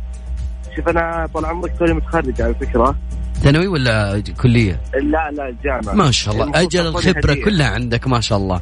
شوف 0.75 0.87
أنا 0.87 1.29
طال 1.33 1.45
عمرك 1.45 1.77
توني 1.79 1.93
متخرج 1.93 2.41
على 2.41 2.53
فكرة. 2.53 2.95
ثانوي 3.43 3.67
ولا 3.67 4.23
كلية؟ 4.41 4.81
لا 4.93 5.31
لا 5.31 5.49
الجامعة 5.49 5.93
ما 5.93 6.11
شاء 6.11 6.33
الله. 6.33 6.51
تعطوني 6.51 6.89
الخبرة 6.89 7.31
هدية. 7.31 7.43
كلها 7.45 7.67
عندك 7.67 8.07
ما 8.07 8.21
شاء 8.21 8.37
الله. 8.37 8.61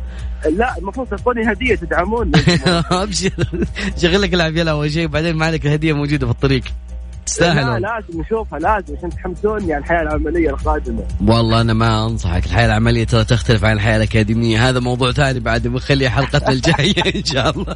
لا 0.57 0.77
المفروض 0.77 1.07
تعطوني 1.07 1.51
هدية 1.51 1.75
تدعموني. 1.75 2.31
أبشر. 2.91 3.31
شغل 3.97 4.21
لك 4.21 4.33
العافيه 4.33 4.71
أول 4.71 4.91
شيء. 4.91 5.07
بعدين 5.07 5.35
ما 5.35 5.45
عليك 5.45 5.65
الهديه 5.65 5.93
موجودة 5.93 6.25
في 6.25 6.31
الطريق. 6.31 6.63
تستاهل. 7.25 7.65
لا. 7.65 7.79
لازم 7.79 8.21
نشوفها 8.21 8.59
لازم 8.59 8.97
عشان 8.97 9.09
تحمسوني 9.09 9.73
على 9.73 9.83
الحياة 9.83 10.01
العملية 10.01 10.49
القادمة. 10.49 11.03
والله 11.27 11.61
أنا 11.61 11.73
ما 11.73 12.05
أنصحك. 12.05 12.45
الحياة 12.45 12.65
العملية 12.65 13.03
ترى 13.03 13.23
تختلف 13.23 13.63
عن 13.65 13.73
الحياة 13.75 13.97
الأكاديمية. 13.97 14.69
هذا 14.69 14.79
موضوع 14.79 15.11
ثاني 15.11 15.39
بعد 15.39 15.67
بنخليه 15.67 16.09
حلقتنا 16.09 16.49
الجاية 16.49 17.15
إن 17.19 17.23
شاء 17.23 17.49
الله. 17.49 17.75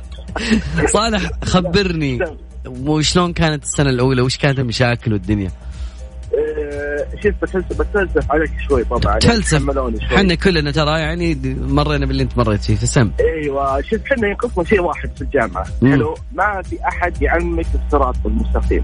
صالح 0.87 1.31
خبرني. 1.43 2.19
وشلون 2.87 3.33
كانت 3.33 3.63
السنة 3.63 3.89
الأولى؟ 3.89 4.21
وش 4.21 4.37
كانت 4.37 4.59
المشاكل 4.59 5.13
والدنيا؟ 5.13 5.51
شوف 7.23 7.31
بتفلسف 7.41 7.81
بتفلسف 7.81 8.31
عليك 8.31 8.51
شوي 8.67 8.83
طبعا. 8.83 9.19
تفلسف 9.19 9.57
تحملوني 9.57 9.97
شوي. 10.07 10.17
إحنا 10.17 10.35
كلنا 10.35 10.71
ترى 10.71 10.99
يعني 10.99 11.37
مرينا 11.61 12.05
باللي 12.05 12.23
أنت 12.23 12.37
مريت 12.37 12.63
فيه 12.63 12.75
فسم 12.75 13.11
أيوه 13.19 13.81
شوف 13.81 13.99
إحنا 14.11 14.27
ينقصنا 14.27 14.63
شيء 14.63 14.81
واحد 14.81 15.09
في 15.15 15.21
الجامعة. 15.21 15.65
مم. 15.81 15.91
حلو؟ 15.91 16.15
ما 16.33 16.61
في 16.61 16.87
أحد 16.87 17.21
يعلمك 17.21 17.65
الصراط 17.85 18.15
المستقيم. 18.25 18.83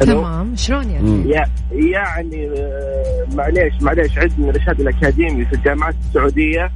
حلو؟ 0.00 0.12
تمام. 0.12 0.56
شلون 0.56 0.90
يعني؟ 0.90 1.34
يعني 1.70 2.48
آه، 2.56 3.26
معليش 3.34 3.74
معليش 3.82 4.18
عندنا 4.18 4.50
الارشاد 4.50 4.80
الاكاديمي 4.80 5.44
في 5.44 5.52
الجامعات 5.52 5.94
السعودية 6.08 6.70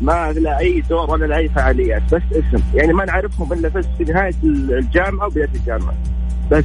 ما 0.00 0.32
لا 0.32 0.58
أي 0.58 0.80
دور 0.80 1.10
ولا 1.10 1.26
لا 1.26 1.36
أي 1.36 1.48
فعاليات 1.48 2.02
بس 2.14 2.22
اسم. 2.32 2.62
يعني 2.74 2.92
ما 2.92 3.04
نعرفهم 3.04 3.52
إلا 3.52 3.68
بس 3.68 3.84
في 3.98 4.04
نهاية 4.04 4.34
الجامعة 4.44 5.26
وبداية 5.26 5.48
الجامعة. 5.54 5.94
بس. 6.50 6.64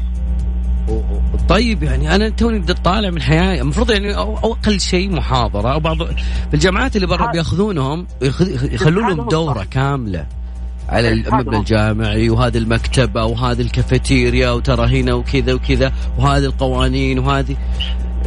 طيب 1.49 1.83
يعني 1.83 2.15
أنا 2.15 2.29
توني 2.29 2.59
بدي 2.59 2.73
طالع 2.73 3.09
من 3.09 3.21
حياة 3.21 3.61
المفروض 3.61 3.91
يعني 3.91 4.15
أو 4.17 4.37
أقل 4.51 4.79
شيء 4.79 5.11
محاضرة 5.11 5.73
أو 5.73 5.79
بعض 5.79 6.03
في 6.03 6.53
الجامعات 6.53 6.95
اللي 6.95 7.07
برا 7.07 7.31
بيأخذونهم 7.31 8.07
يخ- 8.21 8.41
يخلون 8.73 9.09
لهم 9.17 9.29
دورة. 9.29 9.63
كاملة 9.71 10.25
على 10.89 11.09
المبنى. 11.09 11.57
الجامعي 11.57 12.29
وهذه 12.29 12.57
المكتبة 12.57 13.25
وهذه 13.25 13.61
الكافيتيريا 13.61 14.51
وترى 14.51 15.01
هنا 15.01 15.13
وكذا 15.13 15.53
وكذا 15.53 15.91
وهذه 16.17 16.45
القوانين 16.45 17.19
وهذه 17.19 17.55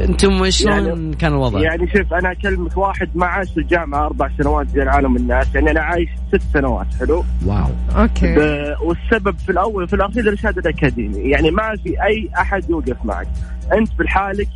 أنتم 0.01 0.51
شلون 0.51 0.87
يعني- 0.87 1.17
كان 1.17 1.33
الوضع؟ 1.33 1.61
يعني 1.61 1.89
شوف 1.97 2.15
أنا 2.15 2.33
أكلمك 2.33 2.77
واحد 2.77 3.09
ما 3.15 3.27
عاش 3.27 3.51
في 3.51 3.61
الجامعة 3.61 4.07
أربع 4.07 4.29
سنوات 4.39 4.69
زي 4.69 4.83
العالم 4.83 5.17
الناس 5.17 5.55
يعني 5.55 5.71
أنا 5.71 5.81
عايش 5.81 6.09
ست 6.29 6.43
سنوات 6.55 6.87
حلو؟ 7.01 7.25
wow. 7.47 7.65
Okay. 7.97 8.35
ب- 8.35 8.75
والسبب 8.83 9.37
في 9.39 9.53
الأول 9.53 9.83
وفي 9.83 9.97
الأخير 9.97 10.23
الارشاد 10.23 10.59
الأكاديمي 10.59 11.19
يعني 11.19 11.51
ما 11.51 11.77
في 11.85 12.03
أي 12.05 12.31
أحد 12.39 12.71
يوقف 12.71 12.97
معك. 13.05 13.27
أنت 13.73 13.89
بحالك 13.99 14.49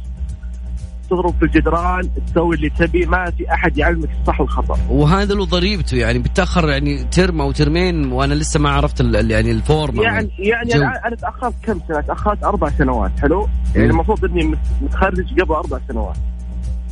تضرب 1.10 1.34
في 1.38 1.44
الجدران 1.44 2.08
تسوي 2.26 2.56
اللي 2.56 2.70
تبي 2.70 3.06
ما 3.06 3.30
في 3.30 3.52
أحد 3.52 3.78
يعلمك 3.78 4.08
الصح 4.20 4.40
والخطا 4.40 4.78
وهذا 4.90 5.34
له 5.34 5.44
ضريبته 5.44 5.96
يعني 5.96 6.18
بتاخر 6.18 6.68
يعني 6.68 7.04
ترم 7.04 7.40
أو 7.40 7.52
ترمين 7.52 8.12
وأنا 8.12 8.34
لسه 8.34 8.60
ما 8.60 8.70
عرفت 8.70 9.00
يعني 9.00 9.50
ال 9.50 9.61
form 9.61 10.02
يعني 10.02 10.30
يعني. 10.38 10.74
أنا 11.06 11.16
تأخرت 11.16 11.54
كم 11.62 11.80
سنة؟ 11.88 12.00
تأخرت 12.00 12.44
أربع 12.44 12.70
سنوات 12.70 13.10
حلو؟ 13.20 13.48
يعني. 13.74 13.90
المفروض 13.90 14.24
إني 14.24 14.44
مت- 14.44 14.58
متخرج 14.82 15.40
قبل 15.40 15.54
أربع 15.54 15.78
سنوات 15.88 16.16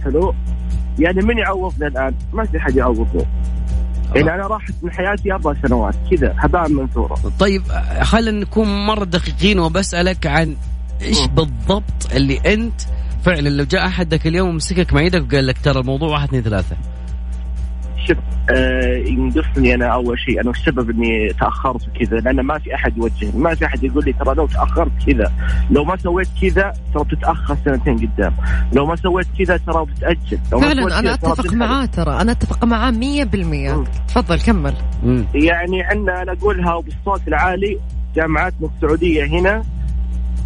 حلو؟ 0.05 0.35
يعني 0.99 1.23
من 1.23 1.39
يعوضني 1.39 1.87
الان؟ 1.89 2.15
ما 2.33 2.45
في 2.45 2.61
حد 2.61 2.77
يعوضني 2.77 3.27
يعني 4.15 4.35
أنا 4.35 4.47
راحت 4.47 4.75
من 4.83 4.91
حياتي 4.93 5.33
أربع 5.33 5.55
سنوات 5.63 5.95
كذا 6.11 6.35
هباء 6.39 6.69
منثورا 6.69 7.17
طيب 7.39 7.63
خلينا 8.03 8.41
نكون 8.41 8.87
مرة 8.87 9.05
دقيقين 9.05 9.59
وبسألك 9.59 10.27
عن 10.27 10.57
إيش. 11.03 11.27
بالضبط 11.27 12.13
اللي 12.15 12.41
أنت 12.55 12.81
فعلا 13.27 13.49
لو 13.49 13.65
جاء 13.65 13.87
أحدك 13.87 14.27
اليوم 14.27 14.49
ومسكك 14.49 14.93
مع 14.93 15.03
يدك 15.03 15.27
وقال 15.33 15.47
لك 15.47 15.59
ترى 15.59 15.81
الموضوع 15.81 16.09
واحد 16.09 16.29
اثنين 16.29 16.43
ثلاثة. 16.43 16.77
شوف 18.07 18.17
آه، 18.51 18.97
ينقصني 18.97 19.75
أنا 19.75 19.87
أول 19.87 20.19
شيء 20.19 20.41
أنا 20.41 20.51
السبب 20.51 20.91
إني 20.91 21.29
تأخرت 21.41 21.89
وكذا 21.89 22.17
لأن 22.17 22.41
ما 22.41 22.59
في 22.59 22.75
أحد 22.75 22.97
يوجهني 22.97 23.33
ما 23.43 23.55
في 23.55 23.67
أحد 23.67 23.85
يقول 23.85 24.05
لي 24.05 24.13
ترى 24.13 24.35
لو 24.35 24.47
تأخرت 24.47 24.91
كذا. 25.07 25.33
لو 25.71 25.85
ما 25.85 25.97
سويت 25.97 26.29
كذا 26.43 26.73
ترى 26.95 27.05
بتتأخر 27.05 27.57
سنتين 27.65 27.97
قدام. 27.97 28.33
لو 28.73 28.87
ما 28.87 28.97
سويت 28.97 29.27
كذا 29.39 29.57
ترى 29.57 29.85
بتأجل. 29.85 30.39
لو 30.53 30.61
ما 30.61 30.75
سويت 30.75 30.79
فعلا 30.79 30.99
أنا 30.99 31.15
أتفق. 31.15 31.53
معاه 31.55 31.87
ترى 31.87 32.21
أنا 32.21 32.33
أتفق 32.33 32.65
معاه 32.65 32.91
100% 32.91 33.85
تفضل 34.09 34.41
كمل. 34.41 34.75
مم. 35.03 35.25
يعني 35.35 35.83
عندنا 35.83 36.23
أنا 36.23 36.33
أقولها 36.33 36.75
وبالصوت 36.75 37.29
العالي 37.29 37.79
جامعاتنا 38.17 38.69
السعودية 38.77 39.25
هنا 39.25 39.63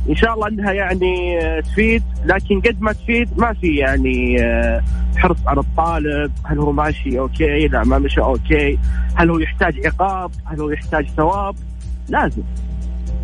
إن 0.09 0.17
شاء 0.17 0.35
الله 0.35 0.49
إنها 0.49 0.73
يعني 0.73 1.39
آه، 1.39 1.61
تفيد 1.61 2.03
لكن 2.25 2.61
قد 2.61 2.81
ما 2.81 2.93
تفيد 2.93 3.29
ما 3.39 3.53
في 3.53 3.77
يعني 3.77 4.43
آه، 4.43 4.83
حرص 5.17 5.39
على 5.47 5.61
الطالب 5.61 6.33
هل 6.45 6.59
هو 6.59 6.73
ماشي 6.73 7.19
okay 7.19 7.69
لا 7.69 7.85
ما 7.85 7.99
مشى 7.99 8.21
okay 8.21 8.79
هل 9.15 9.31
هو 9.31 9.39
يحتاج 9.39 9.87
عقاب 9.87 10.31
هل 10.45 10.61
هو 10.61 10.71
يحتاج 10.71 11.07
ثواب 11.17 11.57
لازم 12.09 12.43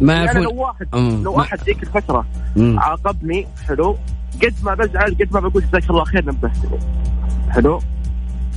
ما 0.01 0.25
يعني 0.25 0.41
لو 0.41 0.55
واحد 0.55 0.87
مم. 0.95 1.23
لو 1.25 1.33
واحد 1.33 1.59
ذيك 1.61 1.83
الفترة 1.83 2.27
مم. 2.57 2.81
عاقبني 2.81 3.47
حلو 3.69 3.97
قد 4.43 4.55
ما 4.63 4.75
بزعل 4.75 5.17
قد 5.21 5.29
ما 5.33 5.41
بقول 5.41 5.63
جزاك 5.63 5.91
الله 5.91 6.05
خير 6.05 6.25
نبهتني 6.27 6.79
حلو 7.51 7.81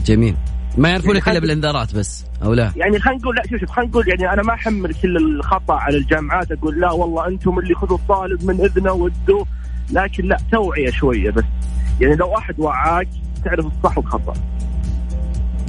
جميل 0.05 0.35
ما 0.77 0.89
يعرفونك 0.89 1.27
يعني 1.27 1.31
إلا 1.31 1.39
بالإنذارات 1.39 1.95
بس 1.95 2.25
أو 2.43 2.53
لا؟ 2.53 2.71
يعني 2.75 2.99
خلينا 2.99 3.19
نقول 3.19 3.35
لا 3.35 3.43
شوف 3.49 3.59
شوف 3.59 3.69
خلينا 3.69 3.91
نقول 3.91 4.09
يعني 4.09 4.33
أنا 4.33 4.43
ما 4.43 4.53
أحمل 4.53 4.93
كل 4.93 5.17
الخطأ 5.17 5.73
على 5.73 5.97
الجامعات 5.97 6.51
أقول 6.51 6.79
لا 6.79 6.91
والله 6.91 7.27
أنتم 7.27 7.59
اللي 7.59 7.75
خذوا 7.75 7.97
الطالب 7.97 8.45
من 8.45 8.61
إذنه 8.61 8.91
ودوه 8.91 9.45
لكن 9.91 10.25
لا 10.25 10.37
توعية 10.51 10.91
شوية 10.91 11.31
بس. 11.31 11.43
يعني 12.01 12.15
لو 12.15 12.37
أحد 12.37 12.59
وعاك 12.59 13.07
تعرف 13.45 13.65
الصح 13.65 13.97
والخطأ. 13.97 14.33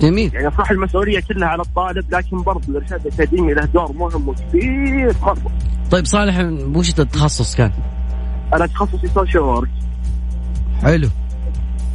جميل. 0.00 0.34
يعني 0.34 0.50
صح 0.50 0.70
المسؤولية 0.70 1.20
كلها 1.20 1.48
على 1.48 1.62
الطالب 1.62 2.14
لكن 2.14 2.42
برضه 2.42 2.68
الإرشاد 2.68 3.06
الأكاديمي 3.06 3.54
له 3.54 3.64
دور 3.64 3.92
مهم 3.92 4.28
وكبير 4.28 5.14
مرة. 5.22 5.52
طيب 5.90 6.04
صالح 6.04 6.38
وش 6.76 6.88
التخصص 6.98 7.56
كان؟ 7.56 7.72
أنا 8.54 8.66
تخصصي 8.66 9.08
social 9.08 9.42
work 9.42 9.68
حلو. 10.82 11.08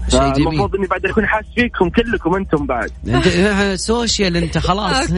شيء 0.10 0.34
جميل. 0.34 0.48
المفروض 0.48 0.76
إني 0.76 0.88
بعد 0.88 1.06
أكون 1.06 1.26
حاس 1.26 1.46
فيكم 1.56 1.90
كلكم 1.90 2.36
أنتم 2.36 2.66
بعد. 2.66 2.92
انت 3.08 3.28
social 3.80 4.38
أنت 4.38 4.58
خلاص. 4.58 5.06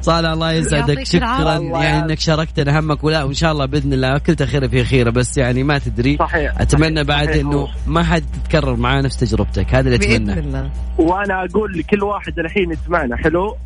صالح 0.00 0.30
الله 0.30 0.52
يسعدك. 0.52 1.02
شكرا. 1.02 1.58
يعني. 1.58 2.04
إنك 2.04 2.20
شاركتنا 2.20 2.80
همك 2.80 3.04
ولا 3.04 3.22
وإن 3.24 3.34
شاء 3.34 3.52
الله 3.52 3.66
بإذن 3.66 3.92
الله 3.92 4.18
كل 4.18 4.46
خير 4.46 4.68
في 4.68 4.84
خيره 4.84 5.10
بس 5.10 5.38
يعني 5.38 5.62
ما 5.62 5.78
تدري. 5.78 6.16
صحيح 6.16 6.60
أتمنى 6.60 6.94
صحيح. 6.94 7.08
بعد 7.08 7.28
صحيح. 7.28 7.40
إنه 7.40 7.68
ما 7.86 8.02
حد 8.02 8.22
تتكرر 8.32 8.76
معاه 8.76 9.00
نفس 9.00 9.16
تجربتك. 9.16 9.74
هذا 9.74 9.94
اللي 9.94 10.16
أتمنى. 10.16 10.38
الله. 10.40 10.70
وأنا 10.98 11.44
أقول 11.44 11.78
لكل 11.78 12.02
واحد 12.02 12.38
الحين 12.38 12.72
يسمعنا. 12.72 13.16
حلو؟ 13.16 13.56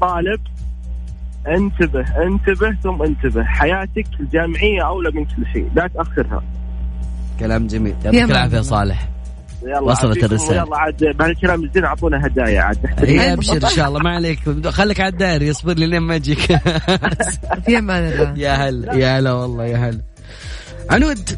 طالب 0.00 0.40
انتبه 1.48 2.04
انتبه 2.22 2.76
ثم 2.82 3.02
انتبه. 3.02 3.44
حياتك 3.44 4.06
الجامعية 4.20 4.86
أولى 4.86 5.10
من 5.10 5.24
كل 5.24 5.46
شيء 5.52 5.70
لا 5.74 5.90
تأخرها. 5.94 6.42
كلام 7.42 7.66
جميل. 7.66 7.94
يا 8.04 8.10
يعطيك 8.12 8.30
العافية. 8.30 8.60
صالح. 8.60 9.08
يلا 9.62 9.80
وصلت 9.80 10.24
الرسالة. 10.24 10.62
يلا 10.62 10.76
عاد 10.76 11.04
بهالكلام 11.18 11.64
الزين 11.64 11.84
اعطونا 11.84 12.26
هدايا 12.26 12.60
عاد. 12.60 12.78
هي 12.98 13.32
أبشر 13.32 13.54
إن 13.54 13.68
شاء 13.68 13.88
الله. 13.88 14.00
ما 14.00 14.10
عليك. 14.10 14.68
خليك 14.68 15.00
على 15.00 15.12
الدائري 15.12 15.50
اصبر 15.50 15.72
لي 15.72 15.86
لين 15.86 16.00
ما 16.02 16.16
أجيك. 16.16 16.38
في 17.66 17.78
أمان 17.78 18.12
الله 18.12 18.34
يا 18.36 18.52
هلا 18.52 18.94
يا 18.94 19.18
هلا 19.18 19.32
والله 19.32 19.64
يا 19.64 19.76
هلا. 19.76 20.00
عنود 20.90 21.30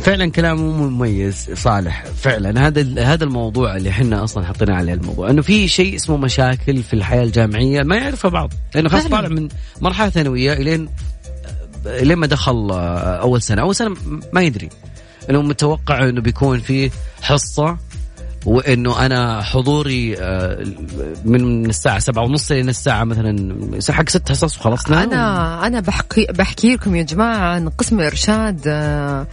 فعلا 0.00 0.30
كلامه 0.30 0.62
مميز 0.62 1.50
صالح. 1.54 2.04
فعلا 2.04 2.66
هذا 2.66 3.04
هذا 3.04 3.24
الموضوع 3.24 3.76
اللي 3.76 3.90
إحنا 3.90 4.24
أصلا 4.24 4.46
حطينا 4.46 4.76
عليه 4.76 4.94
الموضوع. 4.94 5.30
إنه 5.30 5.42
في 5.42 5.68
شيء 5.68 5.96
اسمه 5.96 6.16
مشاكل 6.16 6.82
في 6.82 6.94
الحياة 6.94 7.22
الجامعية 7.22 7.82
ما 7.82 7.96
يعرفها 7.96 8.30
بعض. 8.30 8.52
لأنه 8.74 8.88
خلاص. 8.88 9.06
طالع 9.06 9.28
من 9.28 9.48
مرحلة 9.80 10.10
ثانوية 10.10 10.52
الين 10.52 10.88
إلين 11.86 12.18
ما 12.18 12.26
دخل 12.26 12.70
أول 12.70 13.42
سنة. 13.42 13.62
أول 13.62 13.74
سنة 13.74 13.96
ما 14.32 14.40
يدري. 14.42 14.68
انه 15.30 15.42
متوقع 15.42 16.08
انه 16.08 16.20
بيكون 16.20 16.60
في 16.60 16.90
حصة 17.22 17.76
وانه 18.46 19.06
أنا 19.06 19.42
حضوري 19.42 20.16
آه، 20.18 20.64
من 21.24 21.66
الساعة 21.66 21.98
سبعة 21.98 22.22
ونص 22.22 22.50
إلى 22.50 22.70
الساعة 22.70 23.04
مثلا 23.04 23.58
حق 23.90 24.08
ست 24.08 24.28
حصص 24.28 24.58
وخلصنا. 24.58 25.04
أنا 25.04 25.66
أنا 25.66 25.80
بحكي 25.80 26.26
بحكي 26.30 26.74
لكم 26.74 26.96
يا 26.96 27.02
جماعة 27.02 27.36
عن 27.36 27.68
قسم 27.68 28.00
إرشاد 28.00 28.60
آه، 28.66 29.26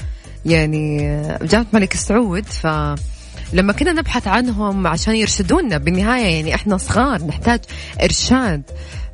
يعني 0.46 1.10
آه، 1.10 1.40
جامعة 1.44 1.68
الملك 1.74 1.94
سعود 1.94 2.46
ف 2.46 2.68
لما 3.54 3.74
كنا 3.74 3.94
نبحث 3.94 4.28
عنهم 4.28 4.88
عشان 4.88 5.16
يرشدونا 5.16 5.78
بالنهاية 5.78 6.36
يعني 6.36 6.56
إحنا 6.56 6.78
صغار 6.78 7.26
نحتاج 7.26 7.60
إرشاد. 8.04 8.62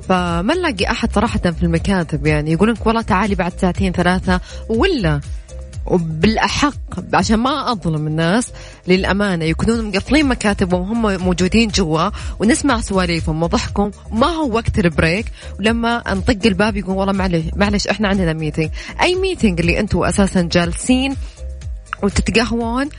فما 0.10 0.54
نلاقي 0.54 0.92
أحد 0.92 1.14
صراحة 1.14 1.40
في 1.40 1.64
المكاتب 1.64 2.26
يعني 2.26 2.52
يقول 2.52 2.74
لك 2.74 2.88
والله 2.88 3.02
تعالي 3.02 3.36
بعد 3.36 3.54
ساعتين 3.60 3.92
ثلاثة 3.92 4.42
ولا 4.70 5.22
وبالأحق 5.86 6.74
عشان 7.14 7.38
ما 7.40 7.72
أظلم 7.72 8.08
الناس 8.08 8.52
للأمانة 8.88 9.46
يكونون 9.46 9.86
مقفلين 9.86 10.26
مكاتبهم 10.26 11.06
وهم 11.06 11.24
موجودين 11.24 11.68
جوا 11.70 12.10
ونسمع 12.40 12.82
سواليفهم 12.82 13.44
وضحكهم. 13.44 13.92
ما 14.12 14.28
هو 14.28 14.52
وقت 14.56 14.80
ال 14.80 14.86
break؟ 14.86 15.26
ولما 15.60 16.04
نطق 16.14 16.38
الباب 16.46 16.78
يقول 16.78 16.96
والله 16.98 17.14
معلش 17.14 17.46
معلش 17.56 17.88
إحنا 17.88 18.08
عندنا 18.08 18.34
meeting 18.34 18.70
أي 19.02 19.16
meeting 19.16 19.60
اللي 19.60 19.80
أنتم 19.80 20.04
أساسا 20.04 20.42
جالسين 20.42 21.16
وتتقهوون 22.04 22.90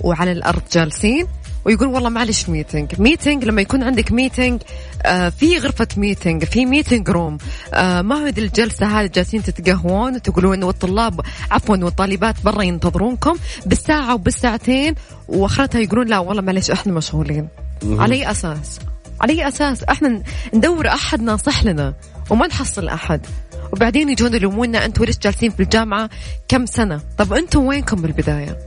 وعلى 0.00 0.32
الأرض 0.32 0.62
جالسين 0.72 1.26
ويقول 1.64 1.88
والله 1.88 2.08
معلش 2.08 2.48
meeting 2.48 3.00
meeting 3.00 3.44
لما 3.44 3.62
يكون 3.62 3.82
عندك 3.82 4.12
meeting 4.12 4.62
آه 5.02 5.28
في 5.28 5.58
غرفة 5.58 5.88
meeting 5.96 6.44
في 6.44 6.66
meeting 6.66 7.10
room 7.10 7.38
آه 7.74 8.02
ما 8.02 8.14
هو 8.22 8.26
ذي 8.26 8.40
الجلسة 8.40 8.86
هذه 9.00 9.06
جالسين 9.14 9.42
تتقهوون 9.42 10.14
وتقولون 10.14 10.62
والطلاب 10.62 11.20
عفوا 11.50 11.76
والطالبات 11.76 12.34
برا 12.44 12.62
ينتظرونكم 12.62 13.36
بالساعة 13.66 14.14
وبالساعتين 14.14 14.94
وأخرتها 15.28 15.80
يقولون 15.80 16.06
لا 16.06 16.18
والله 16.18 16.42
معلش 16.42 16.70
إحنا 16.70 16.92
مشغولين 16.92 17.48
على 17.84 18.14
أي 18.14 18.30
أساس؟ 18.30 18.78
على 19.20 19.32
أي 19.32 19.48
أساس؟ 19.48 19.82
إحنا 19.82 20.22
ندور 20.54 20.88
أحد 20.88 21.22
ناصح 21.22 21.64
لنا 21.64 21.94
وما 22.30 22.46
نحصل 22.46 22.88
أحد 22.88 23.26
وبعدين 23.72 24.08
يجون 24.08 24.34
يلومونا 24.34 24.84
أنتم 24.84 25.04
ليش 25.04 25.18
جالسين 25.18 25.50
في 25.50 25.62
الجامعة 25.62 26.10
كم 26.48 26.66
سنة؟ 26.66 27.00
طب 27.18 27.32
أنتم 27.32 27.64
وينكم 27.64 28.02
بالبداية؟ 28.02 28.58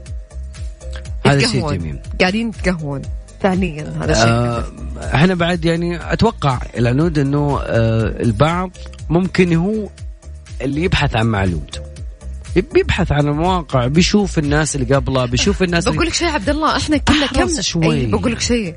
هذا 1.26 1.46
شيء. 1.46 1.70
جميل 1.72 1.98
قاعدين 2.20 2.48
يتقهون 2.48 3.02
فعليا 3.40 3.94
هذا 4.00 4.14
شيء 4.14 4.24
آه 4.26 4.64
إحنا 5.14 5.34
بعد 5.34 5.64
يعني 5.64 6.12
أتوقع 6.12 6.58
العنود 6.78 7.18
إنه 7.18 7.60
آه 7.62 8.22
البعض 8.22 8.70
ممكن 9.10 9.54
هو 9.54 9.88
اللي 10.62 10.84
يبحث 10.84 11.16
عن 11.16 11.26
معلومه 11.26 11.66
بيبحث 12.74 13.12
عن 13.12 13.28
المواقع 13.28 13.86
بيشوف 13.86 14.38
الناس 14.38 14.76
اللي 14.76 14.94
قبله 14.94 15.26
بيشوف 15.26 15.62
الناس 15.62 15.88
بقول 15.88 16.06
لك 16.06 16.14
شيء 16.14 16.28
عبد 16.28 16.48
الله 16.48 16.76
إحنا 16.76 16.96
كنا 16.96 17.26
كم 17.26 17.60
شوي. 17.60 18.06
بقول 18.06 18.32
لك 18.32 18.40
شيء 18.40 18.74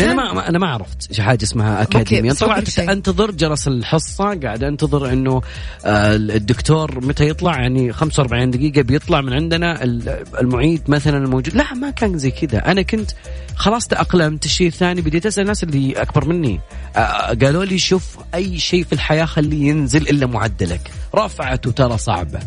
يعني 0.00 0.12
أنا 0.12 0.32
ما 0.32 0.48
أنا 0.48 0.58
ما 0.58 0.66
عرفت 0.66 1.20
حاجة 1.20 1.42
اسمها 1.42 1.82
اكاديميا 1.82 2.32
طلعت. 2.32 2.78
أنتظر 2.78 3.30
جرس 3.30 3.68
الحصة 3.68 4.24
قاعد 4.40 4.64
أنتظر 4.64 5.12
إنه 5.12 5.42
آه، 5.84 6.16
الدكتور 6.16 7.04
متى 7.04 7.28
يطلع؟ 7.28 7.60
يعني 7.60 7.92
45 7.92 8.50
دقيقة 8.50 8.82
بيطلع 8.82 9.20
من 9.20 9.32
عندنا 9.32 9.84
ال- 9.84 10.24
المعيد 10.40 10.82
مثلا 10.88 11.16
الموجود. 11.18 11.56
لا 11.56 11.74
ما 11.74 11.90
كان 11.90 12.18
زي 12.18 12.30
كذا. 12.30 12.70
أنا 12.70 12.82
كنت 12.82 13.10
خلاص 13.56 13.86
تأقلمت. 13.86 14.44
الشيء 14.44 14.66
الثاني 14.66 15.00
بديت 15.00 15.26
أسأل 15.26 15.42
الناس 15.42 15.62
اللي 15.62 15.92
أكبر 15.92 16.24
مني. 16.24 16.60
آه، 16.96 17.34
قالوا 17.34 17.64
لي 17.64 17.78
شوف 17.78 18.16
أي 18.34 18.58
شيء 18.58 18.84
في 18.84 18.92
الحياة 18.92 19.24
خليه 19.24 19.68
ينزل 19.68 20.08
إلا 20.08 20.26
معدلك. 20.26 20.90
رفعته 21.14 21.70
ترى 21.70 21.98
صعبة. 21.98 22.40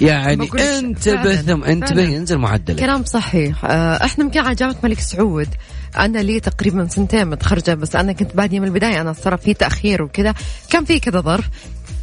يعني. 0.00 0.48
انتبه 0.78 1.72
انتبه. 1.72 2.02
ينزل 2.02 2.38
معدلك. 2.38 2.80
كلام 2.80 3.04
صحيح. 3.04 3.64
آه، 3.64 4.04
إحنا 4.04 4.24
يمكن 4.24 4.40
على 4.40 4.54
جامعه 4.54 4.76
الملك 4.84 5.00
سعود. 5.00 5.48
أنا 5.96 6.18
لي 6.18 6.40
تقريبا 6.40 6.88
سنتين 6.88 7.26
متخرجة 7.28 7.74
بس 7.74 7.96
أنا 7.96 8.12
كنت 8.12 8.36
باديه 8.36 8.60
من 8.60 8.66
البداية 8.66 9.00
أنا 9.00 9.12
صار 9.12 9.36
في 9.36 9.54
تأخير 9.54 10.02
وكذا. 10.02 10.34
كان 10.70 10.84
في 10.84 11.00
كذا 11.00 11.20
ظرف 11.20 11.48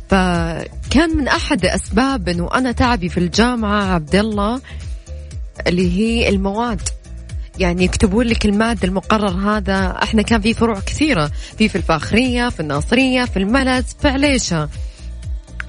فكان 0.10 1.18
من 1.18 1.28
أحد 1.28 1.66
أسباب 1.66 2.30
إنه 2.30 2.50
أنا 2.56 2.72
تعبي 2.72 3.10
في 3.10 3.18
الجامعة 3.18 3.94
عبد 3.94 4.16
الله 4.16 4.62
اللي 5.68 5.98
هي 6.00 6.30
المواد. 6.30 6.82
يعني 7.60 7.84
يكتبون 7.84 8.26
لك 8.26 8.46
المادة 8.46 8.88
المقرر 8.88 9.58
هذا. 9.58 10.00
إحنا 10.04 10.22
كان 10.22 10.42
في 10.42 10.54
فروع 10.54 10.80
كثيرة 10.80 11.32
في 11.58 11.70
في 11.70 11.76
الفاخرية 11.76 12.50
في 12.50 12.60
الناصرية 12.60 13.26
في 13.26 13.38
الملز 13.38 13.86
في 14.02 14.08
عليشة 14.08 14.70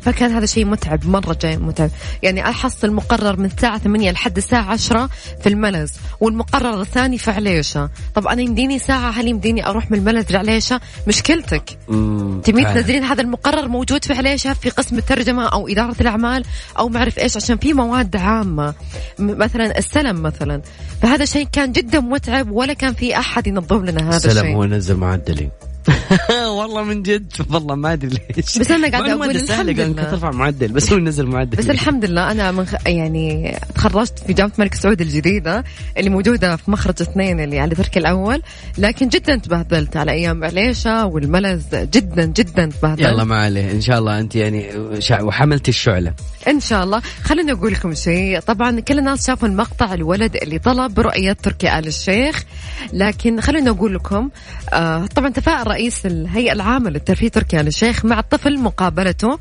فكان 0.02 0.30
هذا 0.30 0.46
شيء 0.46 0.64
متعب 0.64 1.06
مرة 1.06 1.36
جاي 1.42 1.56
متعب. 1.56 1.90
يعني 2.22 2.48
أحصل 2.48 2.92
مقرر 2.92 3.36
من 3.36 3.44
الساعة 3.44 3.78
8 3.78 4.10
لحد 4.10 4.36
الساعة 4.36 4.72
10 4.72 5.08
في 5.40 5.48
الملز 5.48 5.92
والمقرر 6.20 6.80
الثاني 6.80 7.18
في 7.18 7.30
عليشة. 7.30 7.90
طب 8.14 8.26
أنا 8.26 8.42
يمديني 8.42 8.78
ساعة 8.78 9.10
هل 9.10 9.28
يمديني 9.28 9.66
أروح 9.66 9.90
من 9.90 9.98
الملز 9.98 10.30
لعليشة؟ 10.30 10.80
مشكلتك. 11.08 11.78
مم، 11.88 12.40
تبي 12.44 12.62
فعلا. 12.62 12.80
تنزلين 12.80 13.04
هذا 13.04 13.22
المقرر 13.22 13.68
موجود 13.68 14.04
في 14.04 14.12
عليشة 14.12 14.54
في 14.54 14.70
قسم 14.70 14.98
الترجمة 14.98 15.48
أو 15.48 15.68
إدارة 15.68 15.96
الأعمال 16.00 16.44
أو 16.78 16.88
معرف 16.88 17.18
إيش 17.18 17.36
عشان 17.36 17.56
في 17.56 17.72
مواد 17.72 18.16
عامة. 18.16 18.74
مثلا 19.18 19.78
السلم 19.78 20.22
مثلا. 20.22 20.62
فهذا 21.02 21.24
شيء 21.24 21.48
كان 21.52 21.72
جدا 21.72 22.00
متعب 22.00 22.50
ولا 22.50 22.72
كان 22.72 22.92
في 22.92 23.18
أحد 23.18 23.46
ينظم 23.46 23.84
لنا 23.84 24.08
هذا 24.08 24.18
سلام 24.18 24.44
الشيء. 24.44 24.56
هو 24.56 24.64
نزل 24.64 24.96
معدلين 24.96 25.50
والله 26.58 26.82
من 26.82 27.02
جد. 27.02 27.32
والله 27.50 27.74
ما 27.74 27.92
أدري 27.92 28.18
ليش. 28.36 28.58
بس 28.58 28.70
أقول 28.70 29.14
مادة 29.14 29.38
سهلة 29.38 29.72
الحمد 29.72 29.98
لله. 29.98 30.10
ترفع 30.10 30.30
معدل 30.30 30.68
بس 30.72 30.92
هو 30.92 30.98
نزل 30.98 31.26
معدل. 31.26 31.56
بس 31.58 31.70
الحمد 31.70 32.04
لله 32.04 32.30
أنا 32.30 32.52
من 32.52 32.66
خ... 32.66 32.74
يعني 32.86 33.58
تخرجت 33.74 34.18
في 34.26 34.32
جامعة 34.32 34.52
الملك 34.58 34.74
سعود 34.74 35.00
الجديدة 35.00 35.64
اللي 35.96 36.10
موجودة 36.10 36.56
في 36.56 36.70
مخرج 36.70 36.94
اثنين 37.02 37.40
اللي 37.40 37.58
على 37.60 37.74
ترك 37.74 37.98
الأول 37.98 38.42
لكن 38.78 39.08
جدا 39.08 39.36
تبهدلت 39.36 39.96
على 39.96 40.12
أيام 40.12 40.44
عليشه 40.44 41.06
والملز 41.06 41.64
جدا 41.74 42.24
جدا 42.24 42.66
تبهدلت. 42.66 43.08
يلا 43.08 43.24
ما 43.24 43.36
عليه 43.36 43.70
إن 43.70 43.80
شاء 43.80 43.98
الله 43.98 44.20
أنت 44.20 44.36
يعني 44.36 44.70
شع- 44.98 45.22
وحملت 45.22 45.68
الشعلة. 45.68 46.12
إن 46.48 46.60
شاء 46.60 46.84
الله. 46.84 47.00
خليني 47.22 47.52
أقول 47.52 47.72
لكم 47.72 47.94
شيء. 47.94 48.40
طبعا 48.40 48.80
كل 48.80 48.98
الناس 48.98 49.26
شافوا 49.26 49.48
المقطع 49.48 49.94
الولد 49.94 50.36
اللي 50.36 50.58
طلب 50.58 51.00
رؤية 51.00 51.32
تركي 51.32 51.78
آل 51.78 51.86
الشيخ 51.86 52.44
لكن 52.92 53.40
خليني 53.40 53.70
أقول 53.70 53.94
لكم 53.94 54.30
آه 54.72 55.06
طبعا 55.06 55.28
تفاءل 55.28 55.68
رئيس 55.70 56.06
الهيئة 56.06 56.52
العامة 56.52 56.90
للترفيه 56.90 57.28
تركي 57.28 57.61
آل 57.61 57.66
الشيخ 57.66 58.04
مع 58.04 58.18
الطفل 58.18 58.59
مقابلته 58.59 59.38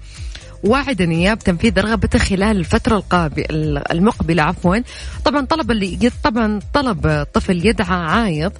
واعدا 0.63 1.11
اياه 1.11 1.33
بتنفيذ 1.33 1.79
رغبته 1.79 2.19
خلال 2.19 2.57
الفترة 2.57 2.95
القابل 2.95 3.43
المقبلة 3.91 4.43
عفوا. 4.43 4.77
طبعا 5.25 5.45
طلب 5.45 5.71
اللي 5.71 6.11
طبعا 6.23 6.59
طلب 6.73 7.07
الطفل 7.07 7.65
يدعى 7.65 7.97
عايض 7.97 8.51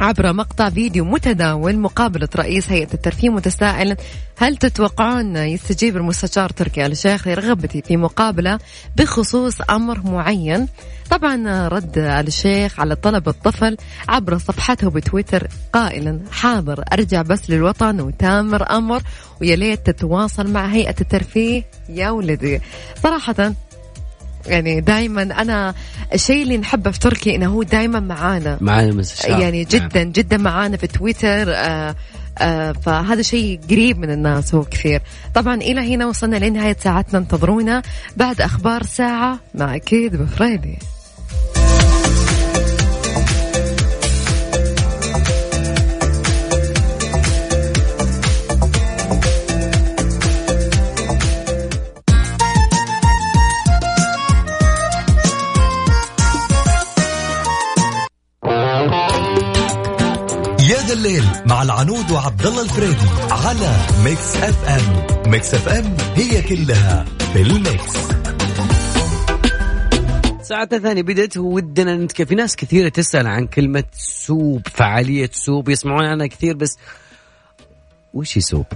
عبر 0.00 0.32
مقطع 0.32 0.70
فيديو 0.70 1.04
متداول 1.04 1.78
مقابلة 1.78 2.28
رئيس 2.36 2.70
هيئة 2.72 2.94
الترفيه 2.94 3.28
متسائلا 3.28 3.96
هل 4.38 4.56
تتوقعون 4.56 5.36
يستجيب 5.36 5.96
المستشار 5.96 6.50
تركي 6.50 6.86
آل 6.86 6.92
الشيخ 6.92 7.28
لرغبتي 7.28 7.82
في 7.82 7.96
مقابلة 7.96 8.58
بخصوص 8.96 9.60
أمر 9.70 10.00
معين؟ 10.04 10.68
طبعا 11.10 11.68
رد 11.68 11.98
آل 11.98 12.26
الشيخ 12.26 12.80
على 12.80 12.96
طلب 12.96 13.28
الطفل 13.28 13.76
عبر 14.08 14.38
صفحته 14.38 14.90
بتويتر 14.90 15.46
قائلا 15.72 16.20
حاضر 16.30 16.84
أرجع 16.92 17.22
بس 17.22 17.50
للوطن 17.50 18.00
وتامر 18.00 18.70
أمر 18.70 19.02
ويا 19.40 19.56
ليت 19.56 19.86
تتواصل 19.90 20.50
مع 20.50 20.66
هيئة 20.66 20.94
الترفيه 21.00 21.64
يا 21.88 22.10
ولدي. 22.10 22.60
صراحة 23.02 23.52
يعني 24.48 24.80
دائما 24.80 25.22
أنا 25.22 25.74
الشيء 26.14 26.42
اللي 26.42 26.58
نحبه 26.58 26.90
في 26.90 26.98
تركي 26.98 27.36
إنه 27.36 27.46
هو 27.46 27.62
دائما 27.62 28.00
معانا. 28.00 28.58
معانا 28.60 28.88
المستشار 28.88 29.40
يعني 29.40 29.64
جدا 29.64 30.02
جدا 30.02 30.36
معانا 30.36 30.76
في 30.76 30.86
تويتر 30.86 31.44
آه 31.48 31.94
آه 32.38 32.72
فهذا 32.72 33.22
شيء 33.22 33.60
قريب 33.70 33.98
من 33.98 34.10
الناس 34.10 34.54
هو 34.54 34.64
كثير. 34.64 35.02
طبعا 35.34 35.54
إلى 35.54 35.94
هنا 35.94 36.06
وصلنا 36.06 36.36
لنهاية 36.36 36.76
ساعتنا 36.80 37.18
انتظرونا 37.18 37.82
بعد 38.16 38.40
أخبار 38.40 38.82
ساعة 38.82 39.38
مع 39.54 39.74
أكيد 39.76 40.16
بفريدي 40.16 40.78
الليل 60.96 61.24
مع 61.46 61.62
العنود 61.62 62.10
وعبد 62.10 62.46
الله 62.46 62.62
الفريدي 62.62 63.08
على 63.30 63.76
ميكس 64.04 64.36
اف 64.36 64.64
ام. 64.68 65.30
ميكس 65.30 65.54
اف 65.54 65.68
ام 65.68 65.96
هي 66.14 66.42
كلها 66.42 67.04
في 67.32 67.42
الميكس. 67.42 67.92
ساعتنا 70.42 70.78
الثانية 70.78 71.02
بدأت 71.02 71.36
ودنا 71.36 71.96
نتكلم 71.96 72.26
في 72.26 72.34
ناس 72.34 72.56
كثيرة 72.56 72.88
تسأل 72.88 73.26
عن 73.26 73.46
كلمة 73.46 73.84
soap 73.92 74.68
فعالية 74.74 75.30
soap. 75.32 75.68
يسمعون 75.68 76.04
عنها 76.04 76.26
كثير 76.26 76.56
بس 76.56 76.78
وش 78.14 78.38
هي 78.38 78.42
soap؟ 78.42 78.66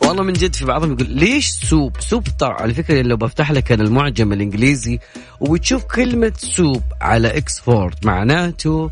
والله 0.00 0.22
من 0.22 0.32
جد 0.32 0.54
في 0.54 0.64
بعضهم 0.64 0.92
يقول 0.92 1.10
ليش 1.10 1.50
soap؟ 1.50 2.00
soap 2.00 2.26
طبعا 2.38 2.60
على 2.60 2.74
فكرة 2.74 3.02
لو 3.02 3.16
بفتح 3.16 3.50
لك 3.52 3.72
أنا 3.72 3.82
المعجم 3.82 4.32
الإنجليزي 4.32 4.98
وبتشوف 5.40 5.84
كلمة 5.84 6.32
soap 6.36 6.82
على 7.00 7.36
إكسفورد 7.36 8.06
معناته 8.06 8.90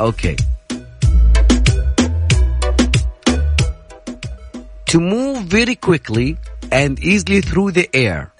okay. 0.00 0.36
To 4.92 4.98
move 4.98 5.38
very 5.56 5.76
quickly 5.88 6.28
and 6.72 6.98
easily 7.00 7.40
through 7.40 7.70
the 7.72 7.86
air. 7.94 8.32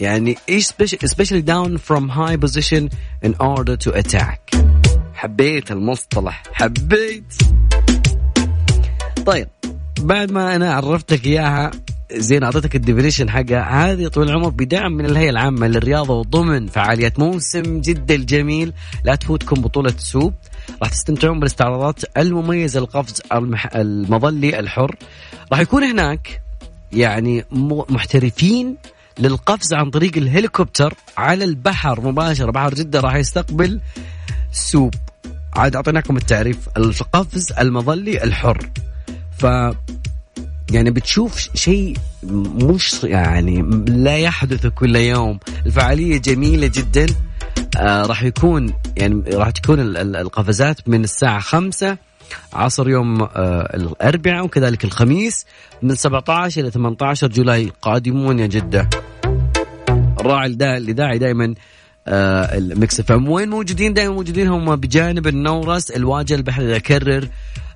يعني 0.00 0.36
especially 0.48 1.42
down 1.42 1.78
from 1.78 2.08
high 2.08 2.36
position 2.36 2.88
in 3.22 3.34
order 3.40 3.76
to 3.76 3.90
attack. 3.92 4.54
حبيت 5.14 5.70
المصطلح. 5.70 6.42
حبيت. 6.52 7.34
طيب 9.26 9.48
بعد 10.00 10.32
ما 10.32 10.56
أنا 10.56 10.74
عرفتك 10.74 11.26
إياها 11.26 11.70
زين 12.12 12.42
أعطيتك 12.42 12.76
ال 12.76 12.81
definition 12.81 13.30
حقها 13.30 13.92
هذه 13.92 14.08
طول 14.08 14.28
العمر 14.28 14.48
بدعم 14.48 14.92
من 14.92 15.04
الهيئة 15.04 15.30
العامة 15.30 15.66
للرياضة 15.66 16.14
وضمن 16.14 16.66
فعاليات 16.66 17.18
موسم 17.18 17.80
جده 17.80 18.14
الجميل 18.14 18.72
لا 19.04 19.14
تفوتكم 19.14 19.62
بطولة 19.62 19.94
سوب. 19.98 20.34
راح 20.82 20.90
تستمتعون 20.90 21.38
بالاستعراضات 21.38 22.00
المميزة 22.16 22.80
القفز 22.80 23.22
المح... 23.32 23.68
المظلي 23.74 24.60
الحر. 24.60 24.96
راح 25.52 25.60
يكون 25.60 25.84
هناك 25.84 26.42
يعني 26.92 27.44
محترفين 27.90 28.76
للقفز 29.18 29.74
عن 29.74 29.90
طريق 29.90 30.16
الهليكوبتر 30.16 30.94
على 31.16 31.44
البحر 31.44 32.00
مباشرة. 32.00 32.50
بحر 32.50 32.74
جدة 32.74 33.00
راح 33.00 33.14
يستقبل 33.14 33.80
سوب. 34.52 34.94
عاد 35.56 35.76
أعطيناكم 35.76 36.16
التعريف. 36.16 36.68
القفز 36.76 37.52
المظلي 37.58 38.24
الحر. 38.24 38.70
ف 39.38 39.46
يعني 40.70 40.90
بتشوف 40.90 41.48
شيء 41.54 41.96
مش 42.22 43.04
يعني 43.04 43.62
لا 43.88 44.18
يحدث 44.18 44.66
كل 44.66 44.96
يوم. 44.96 45.38
الفعالية 45.66 46.18
جميلة 46.18 46.66
جدا. 46.66 47.06
آه 47.78 48.06
راح 48.06 48.22
يكون 48.22 48.72
يعني 48.96 49.22
راح 49.34 49.50
تكون 49.50 49.80
ال- 49.80 49.96
ال- 49.96 50.16
القفزات 50.16 50.88
من 50.88 51.04
الساعة 51.04 51.40
خمسة 51.40 51.96
عصر 52.52 52.88
يوم 52.88 53.22
آه 53.22 53.28
الأربعاء 53.76 54.44
وكذلك 54.44 54.84
الخميس 54.84 55.46
من 55.82 55.94
17 55.94 56.60
إلى 56.60 56.70
18 56.70 57.28
July 57.28 57.72
قادمون 57.82 58.38
يا 58.38 58.46
جدة. 58.46 58.88
الراعي 60.20 60.46
الدا- 60.46 60.76
الإذاعي 60.76 61.18
دائما 61.18 61.54
آه 62.08 62.58
ال 62.58 63.00
Mix 63.00 63.12
FM. 63.12 63.28
وين 63.28 63.48
موجودين؟ 63.50 63.94
دائما 63.94 64.14
موجودين 64.14 64.48
هم 64.48 64.76
بجانب 64.76 65.26
النورس 65.26 65.90
الواجهة 65.90 66.36
البحرية 66.36 66.76
اكرر 66.76 67.28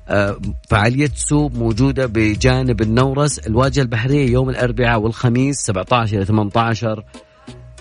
آه 0.09 0.37
فعالية 0.69 1.11
Swoop 1.15 1.57
موجودة 1.59 2.07
بجانب 2.07 2.83
النورس 2.83 3.39
الواجهة 3.39 3.83
البحرية 3.83 4.31
يوم 4.31 4.51
الأربعاء 4.51 5.01
والخميس 5.01 5.57
17 5.57 6.17
إلى 6.17 6.25
18 6.25 7.05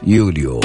يوليو. 0.08 0.60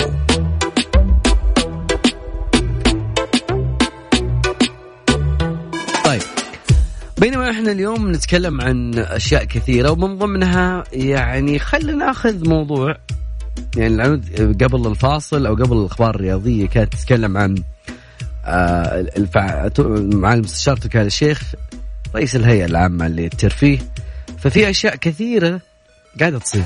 بينما 7.21 7.51
إحنا 7.51 7.73
اليوم 7.73 8.11
نتكلم 8.13 8.61
عن 8.61 8.95
أشياء 8.99 9.45
كثيرة 9.45 9.91
ومن 9.91 10.19
ضمنها 10.19 10.85
يعني 10.93 11.59
خلينا 11.59 11.93
ناخذ 12.07 12.49
موضوع 12.49 12.97
يعني 13.77 14.03
قبل 14.61 14.87
الفاصل 14.87 15.47
أو 15.47 15.55
قبل 15.55 15.77
الأخبار 15.77 16.15
الرياضية 16.15 16.67
كانت 16.67 16.93
تتكلم 16.95 17.37
عن 17.37 17.55
آه 18.45 19.01
الفع... 19.17 19.69
مع 19.99 20.35
المستشار 20.35 20.77
تركي 20.77 21.01
آل 21.01 21.07
الشيخ 21.07 21.43
رئيس 22.15 22.37
الهيئة 22.37 22.65
العامة 22.65 23.09
للترفيه. 23.09 23.79
ففي 24.39 24.71
أشياء 24.71 24.97
كثيرة 24.97 25.61
قاعدة 26.21 26.39
تصير. 26.39 26.63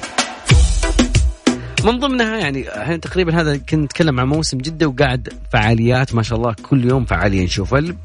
من 1.84 1.98
ضمنها 1.98 2.36
يعني 2.38 2.82
إحنا 2.82 2.96
تقريبا 2.96 3.40
هذا 3.40 3.56
كنت 3.56 3.74
نتكلم 3.74 4.20
عن 4.20 4.26
موسم 4.26 4.58
جدة 4.58 4.86
وقاعد 4.88 5.28
فعاليات 5.52 6.14
ما 6.14 6.22
شاء 6.22 6.38
الله 6.38 6.54
كل 6.62 6.84
يوم 6.84 7.04
فعالية 7.04 7.44
نشوف 7.44 7.74
ال- 7.74 7.96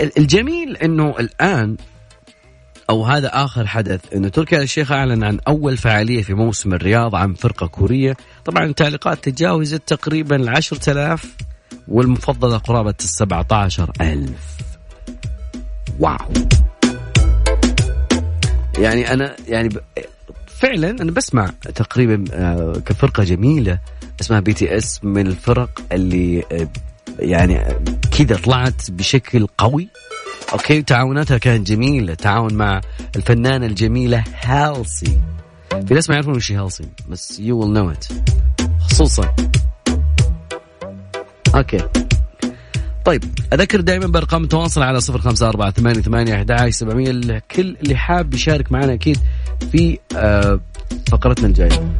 الجميل 0.00 0.76
إنه 0.76 1.14
الآن 1.20 1.76
أو 2.90 3.04
هذا 3.04 3.28
آخر 3.28 3.66
حدث 3.66 4.00
إنه 4.14 4.28
تركي 4.28 4.56
آل 4.56 4.62
الشيخ 4.62 4.92
أعلن 4.92 5.24
عن 5.24 5.38
أول 5.48 5.76
فعالية 5.76 6.22
في 6.22 6.34
موسم 6.34 6.74
الرياض 6.74 7.14
عن 7.14 7.34
فرقة 7.34 7.66
كورية. 7.66 8.16
طبعا 8.44 8.64
التعليقات 8.64 9.28
تجاوزت 9.28 9.82
تقريبا 9.86 10.36
ال 10.36 10.48
10000 10.48 11.36
والمفضلة 11.88 12.58
قرابة 12.58 12.94
ال 13.00 13.04
17000 13.04 14.30
wow. 15.98 16.16
يعني 18.78 19.12
أنا 19.12 19.36
يعني 19.48 19.68
فعلا 20.46 20.90
أنا 20.90 21.10
بسمع 21.10 21.50
تقريبا 21.74 22.24
آه، 22.32 22.72
كفرقة 22.86 23.24
جميلة 23.24 23.78
اسمها 24.20 24.40
BTS 24.40 25.04
من 25.04 25.26
الفرق 25.26 25.82
اللي 25.92 26.44
آه، 26.52 26.68
يعني 27.18 27.64
كذا 28.18 28.36
طلعت 28.36 28.90
بشكل 28.90 29.46
قوي. 29.58 29.88
okay 30.52 30.82
تعاوناتها 30.82 31.38
كانت 31.38 31.66
جميلة 31.66 32.14
تعاون 32.14 32.54
مع 32.54 32.80
الفنانة 33.16 33.66
الجميلة 33.66 34.24
Halsey. 34.42 35.20
في 35.88 35.94
ناس 35.94 36.08
ما 36.08 36.14
يعرفون 36.14 36.36
وش 36.36 36.52
Halsey 36.52 36.84
بس 37.08 37.40
you 37.40 37.58
will 37.58 37.72
know 37.72 37.90
it 37.90 38.04
خصوصا. 38.80 39.34
أوكي. 41.54 41.88
طيب 43.04 43.24
أذكر 43.52 43.80
دائما 43.80 44.06
بأرقام 44.06 44.44
التواصل 44.44 44.82
على 44.82 45.00
صفر 45.00 45.18
خمسة 45.18 45.48
أربعة 45.48 45.70
ثمانية 45.70 46.00
ثمانية 46.00 46.34
أحد 46.34 46.68
سبعمية 46.68 47.10
الكل 47.10 47.76
اللي 47.82 47.96
حاب 47.96 48.34
يشارك 48.34 48.72
معنا 48.72 48.92
أكيد 48.92 49.18
في 49.72 49.98
آه، 50.16 50.60
فقرتنا 51.10 51.46
الجاية. 51.46 51.98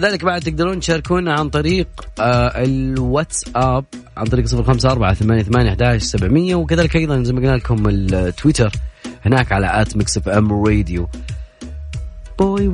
كذلك 0.00 0.24
بعد 0.24 0.42
تقدرون 0.42 0.80
تشاركونا 0.80 1.32
عن 1.32 1.48
طريق 1.48 1.88
آه 2.20 2.62
الواتساب 2.64 3.84
عن 4.16 4.24
طريق 4.24 4.46
صفر 4.46 4.62
خمسة 4.62 4.90
أربعة 4.90 5.14
ثمانية 5.14 5.42
ثمانية 5.42 5.70
أحداش 5.70 6.02
سبعمية 6.02 6.54
وكذلك 6.54 6.96
أيضا 6.96 7.22
زي 7.22 7.32
ما 7.32 7.40
قلنا 7.40 7.56
لكم 7.56 7.88
التويتر 7.88 8.72
هناك 9.26 9.52
على 9.52 9.80
at 9.82 9.96
Mix 9.96 10.16
FM 10.16 10.64
Radio. 10.64 11.08
بوي 12.38 12.68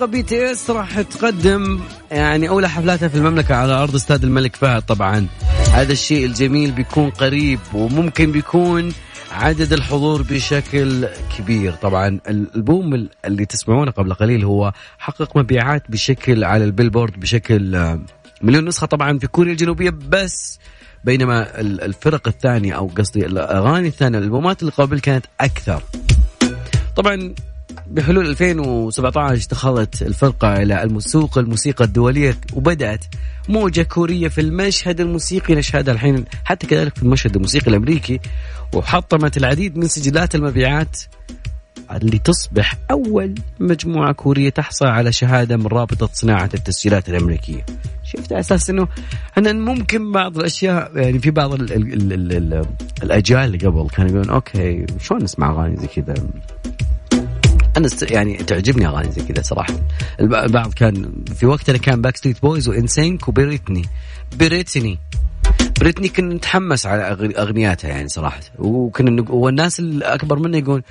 الفرقة 0.00 0.12
BTS 0.12 0.70
راح 0.70 1.00
تقدم 1.00 1.80
يعني 2.10 2.48
أولى 2.48 2.68
حفلاتها 2.68 3.08
في 3.08 3.14
المملكة 3.14 3.54
على 3.54 3.72
أرض 3.72 3.94
استاد 3.94 4.24
الملك 4.24 4.56
فهد 4.56 4.82
طبعا. 4.82 5.26
هذا 5.72 5.92
الشيء 5.92 6.26
الجميل 6.26 6.70
بيكون 6.72 7.10
قريب 7.10 7.58
وممكن 7.74 8.32
بيكون 8.32 8.92
عدد 9.32 9.72
الحضور 9.72 10.22
بشكل 10.22 11.08
كبير. 11.38 11.72
طبعا 11.72 12.20
الالبوم 12.28 13.08
اللي 13.24 13.44
تسمعونه 13.46 13.90
قبل 13.90 14.14
قليل 14.14 14.44
هو 14.44 14.72
حقق 14.98 15.36
مبيعات 15.36 15.82
بشكل 15.90 16.44
على 16.44 16.64
ال 16.64 16.70
Billboard 16.70 17.20
بشكل 17.20 17.74
آه، 17.76 18.00
مليون 18.42 18.64
نسخة 18.64 18.86
طبعا 18.86 19.18
في 19.18 19.26
كوريا 19.26 19.52
الجنوبية 19.52 19.90
بس 20.08 20.58
بينما 21.04 21.60
ال- 21.60 21.80
الفرق 21.80 22.28
الثانية 22.28 22.72
أو 22.72 22.90
قصدي 22.98 23.26
الأغاني 23.26 23.88
الثانية 23.88 24.18
الألبومات 24.18 24.60
اللي 24.62 24.72
قبل 24.72 25.00
كانت 25.00 25.26
أكثر. 25.40 25.82
طبعا 26.96 27.34
بحلول 27.90 28.26
2017 28.26 29.46
دخلت 29.50 30.02
الفرقة 30.02 30.62
إلى 30.62 30.82
المسوق 30.82 31.38
الموسيقى 31.38 31.84
الدولية 31.84 32.36
وبدأت 32.54 33.04
موجة 33.48 33.82
كورية 33.82 34.28
في 34.28 34.40
المشهد 34.40 35.00
الموسيقي. 35.00 35.54
نشهدها 35.54 35.94
الحين 35.94 36.24
حتى 36.44 36.66
كذلك 36.66 36.96
في 36.96 37.02
المشهد 37.02 37.34
الموسيقي 37.34 37.70
الأمريكي 37.70 38.20
وحطمت 38.74 39.36
العديد 39.36 39.76
من 39.76 39.88
سجلات 39.88 40.34
المبيعات 40.34 41.02
اللي 41.92 42.18
تصبح 42.18 42.74
أول 42.90 43.34
مجموعة 43.60 44.12
كورية 44.12 44.50
تحصل 44.50 44.86
على 44.86 45.12
شهادة 45.12 45.56
من 45.56 45.66
رابطة 45.66 46.08
صناعة 46.12 46.50
التسجيلات 46.54 47.08
الأمريكية. 47.08 47.66
شفت 48.04 48.32
أساس 48.32 48.70
أنه 48.70 48.88
أنا 49.38 49.52
ممكن 49.52 50.12
بعض 50.12 50.38
الأشياء 50.38 50.96
يعني 50.96 51.18
في 51.18 51.30
بعض 51.30 51.52
ال 51.52 51.72
ال 51.72 51.92
ال 51.92 52.12
ال 52.12 52.32
ال 52.32 52.66
الأجيال 53.02 53.40
اللي 53.40 53.58
قبل 53.58 53.88
كانوا 53.88 54.10
يقولون 54.10 54.30
okay 54.30 54.86
شلون 55.00 55.22
نسمع 55.22 55.50
أغاني 55.50 55.76
زي 55.76 55.86
كذا؟ 55.86 56.14
أنا 57.76 57.86
است... 57.86 58.10
يعني 58.10 58.36
تعجبني 58.36 58.86
أغاني 58.86 59.12
زي 59.12 59.22
كذا 59.22 59.42
صراحة. 59.42 59.74
الب- 60.20 60.34
البعض 60.34 60.74
كان 60.74 61.12
في 61.36 61.46
وقتنا 61.46 61.78
كان 61.78 62.00
Backstreet 62.02 62.42
Boys 62.42 62.68
و 62.68 62.78
NSYNC 62.78 63.28
و 63.28 63.35
Britney 63.35 63.84
Britney 64.38 64.98
Britney 65.80 66.08
كنا 66.08 66.34
نتحمس 66.34 66.86
على 66.86 67.02
أغنياتها 67.38 67.88
يعني 67.88 68.08
صراحة. 68.08 68.40
وكنا 68.58 69.10
نق... 69.10 69.30
والناس 69.30 69.80
الأكبر 69.80 70.38
منا 70.38 70.58
يقول 70.58 70.82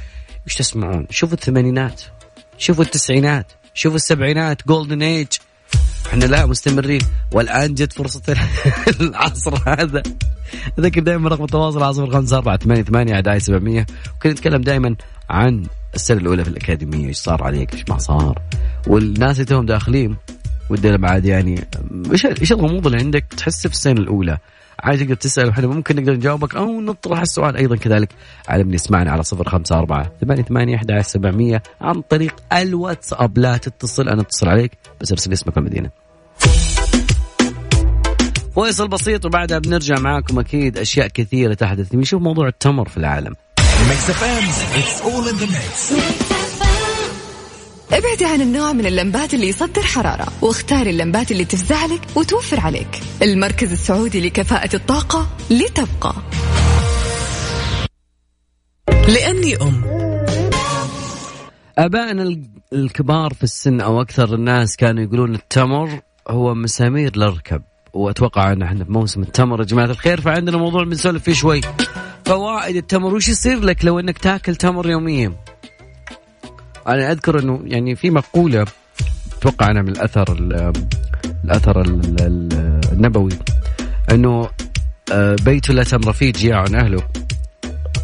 إيش 0.48 0.56
تسمعون؟ 0.56 1.08
شوفوا 1.10 1.38
الثمانينات. 1.38 2.02
شوفوا 2.58 2.84
التسعينات. 2.84 3.52
شوفوا 3.74 3.96
السبعينات. 3.96 4.68
golden 4.68 5.02
age 5.02 5.28
إحنا 6.08 6.26
لا 6.26 6.46
مستمرين. 6.46 7.02
والآن 7.32 7.74
جت 7.74 7.94
فرصة 7.94 8.22
العصر 9.02 9.56
هذا. 9.68 10.04
أذكر 10.80 11.02
دائما 11.02 11.30
رقم 11.30 11.44
التواصل 11.44 11.84
على 11.84 11.94
صفر 11.94 12.12
خمسة 12.12 12.38
أربعة 12.38 12.58
ثمانية 12.58 12.84
ثمانية 12.84 13.14
أحد 13.14 13.38
سبعمية. 13.38 13.86
وكنا 14.16 14.32
نتكلم 14.32 14.62
دائما 14.62 14.96
عن 15.30 15.64
السنة 15.96 16.18
الأولى 16.18 16.44
في 16.44 16.50
الأكاديمية 16.50 17.08
إيش 17.08 17.18
صار 17.18 17.44
عليك؟ 17.44 17.74
إيش 17.74 17.84
ما 17.90 17.98
صار؟ 17.98 18.42
والناس 18.88 19.36
اللي 19.36 19.46
توهم 19.46 19.66
داخلين 19.66 20.16
ودنا 20.70 20.98
بعد 20.98 21.26
يعني 21.26 21.68
إيش 22.12 22.26
إيش 22.26 22.52
الغموض 22.52 22.86
اللي 22.86 23.00
عندك 23.00 23.26
تحسه 23.38 23.70
في 23.70 23.76
السنة 23.76 24.00
الأولى؟ 24.00 24.38
عادي 24.84 25.04
تقدر 25.04 25.16
تسأل 25.16 25.48
وإحنا 25.48 25.68
ممكن 25.68 25.96
نقدر 25.96 26.14
نجاوبك 26.14 26.56
أو 26.56 26.82
نطرح 26.82 27.20
السؤال 27.20 27.58
أيضا 27.58 27.76
كذلك 27.76 28.10
على 28.48 28.64
من 28.64 28.74
يسمعنا 28.74 29.12
على 29.12 29.24
صفر 29.24 29.50
خمسة 29.50 29.80
أربعة 29.80 30.12
ثمانية 30.22 30.44
ثمانية 30.44 30.76
أحد 30.76 31.02
سبعمية 31.02 31.64
عن 31.82 32.02
طريق 32.02 32.36
الواتساب. 32.54 33.38
لا 33.38 33.58
تتصل 33.58 34.10
أنا 34.10 34.22
أتصل 34.22 34.50
عليك 34.50 34.72
بس 35.02 35.12
ارسل 35.12 35.34
اسمك 35.34 35.58
والمدينة 35.58 35.90
فيصل 38.54 38.88
بسيط 38.88 39.26
وبعدها 39.26 39.60
بنرجع 39.60 40.00
معاكم 40.00 40.40
أكيد 40.40 40.78
أشياء 40.78 41.08
كثيرة 41.08 41.54
تحدث. 41.54 41.96
نشوف 41.96 42.22
موضوع 42.22 42.48
التمر 42.48 42.90
في 42.90 42.98
العالم. 42.98 43.36
Mix 43.90 44.10
FM 44.10 44.44
it's 44.80 45.02
all 45.02 45.30
in 45.30 45.36
the 45.36 45.46
mix 45.46 45.94
ابعدي 47.92 48.26
عن 48.26 48.42
النوع 48.42 48.74
من 48.74 48.86
اللمبات 48.86 49.34
اللي 49.34 49.50
يصدر 49.50 49.82
حرارة 49.82 50.28
واختاري 50.42 50.90
اللمبات 50.90 51.32
اللي 51.32 51.46
تفزع 51.46 51.86
لك 51.86 52.02
وتوفر 52.16 52.60
عليك. 52.60 53.00
المركز 53.22 53.72
السعودي 53.72 54.22
لكفاءة 54.28 54.76
الطاقة 54.76 55.28
لتبقى. 55.52 56.16
لأني 59.08 59.56
أم 59.62 59.84
أبائنا 61.78 62.24
ال- 62.24 62.50
الكبار 62.74 63.34
في 63.34 63.44
السن 63.44 63.82
أو 63.82 64.02
أكثر 64.02 64.34
الناس 64.36 64.76
كانوا 64.76 65.04
يقولون 65.04 65.36
التمر 65.36 66.00
هو 66.28 66.56
مسامير 66.56 67.12
الاركب 67.18 67.62
وأتوقع 67.94 68.52
أن 68.52 68.62
إحنا 68.62 68.84
في 68.86 68.92
موسم 68.92 69.22
التمر. 69.22 69.60
يا 69.60 69.66
جماعة 69.66 69.86
الخير 69.86 70.22
فعندنا 70.22 70.58
موضوع 70.58 70.84
بنسولف 70.84 71.24
فيه 71.24 71.34
شوي. 71.34 71.62
فوائد 72.26 72.76
التمر 72.76 73.14
وش 73.16 73.30
يصير 73.30 73.60
لك 73.60 73.86
لو 73.86 74.00
إنك 74.00 74.18
تاكل 74.18 74.56
تمر 74.56 74.90
يوميا؟ 74.90 75.34
أنا 76.88 77.12
أذكر 77.12 77.40
إنه 77.40 77.62
يعني 77.64 77.96
في 77.96 78.10
مقولة 78.10 78.66
أتوقع 79.38 79.72
أنا 79.72 79.82
من 79.82 79.90
الأثر 79.90 80.34
ال- 80.34 80.74
الأثر 81.46 81.82
ال- 81.82 82.16
ال- 82.22 82.82
النبوي 82.92 83.32
إنه 84.12 84.50
آه، 85.14 85.36
بيت 85.46 85.70
لا 85.70 85.84
تمر 85.84 86.14
فيه 86.14 86.32
جياع 86.32 86.64
أهله. 86.64 87.04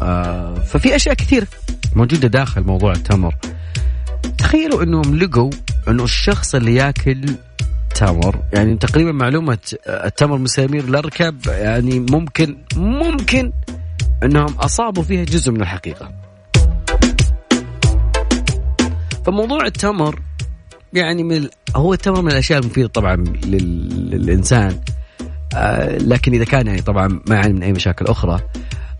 آه، 0.02 0.54
ففي 0.54 0.96
أشياء 0.96 1.14
كثير 1.14 1.48
موجودة 1.96 2.28
داخل 2.28 2.62
موضوع 2.62 2.92
التمر. 2.92 3.34
تخيلوا 4.38 4.82
إنهم 4.82 5.16
لقوا 5.16 5.50
إنه 5.88 6.04
الشخص 6.04 6.54
اللي 6.54 6.74
ياكل 6.74 7.26
تمر 7.96 8.42
يعني 8.52 8.76
تقريبا 8.76 9.12
معلومة 9.12 9.58
التمر 9.88 10.38
مسامير 10.38 10.84
الأركب 10.84 11.38
يعني 11.46 12.00
ممكن 12.00 12.56
ممكن 12.76 13.52
إنهم 14.22 14.54
أصابوا 14.54 15.02
فيها 15.02 15.24
جزء 15.24 15.52
من 15.52 15.60
الحقيقة. 15.60 16.12
فموضوع 19.26 19.66
التمر 19.66 20.20
يعني 20.92 21.22
من 21.22 21.48
هو 21.76 21.92
التمر 21.94 22.22
من 22.22 22.30
الأشياء 22.32 22.60
المفيدة 22.60 22.88
طبعا 22.88 23.16
لل- 23.16 24.10
للإنسان 24.10 24.80
آه، 25.54 25.98
لكن 25.98 26.32
إذا 26.34 26.44
كان 26.44 26.66
يعني 26.66 26.82
طبعا 26.82 27.08
ما 27.28 27.34
يعاني 27.36 27.52
من 27.54 27.62
أي 27.62 27.72
مشاكل 27.72 28.04
أخرى. 28.06 28.40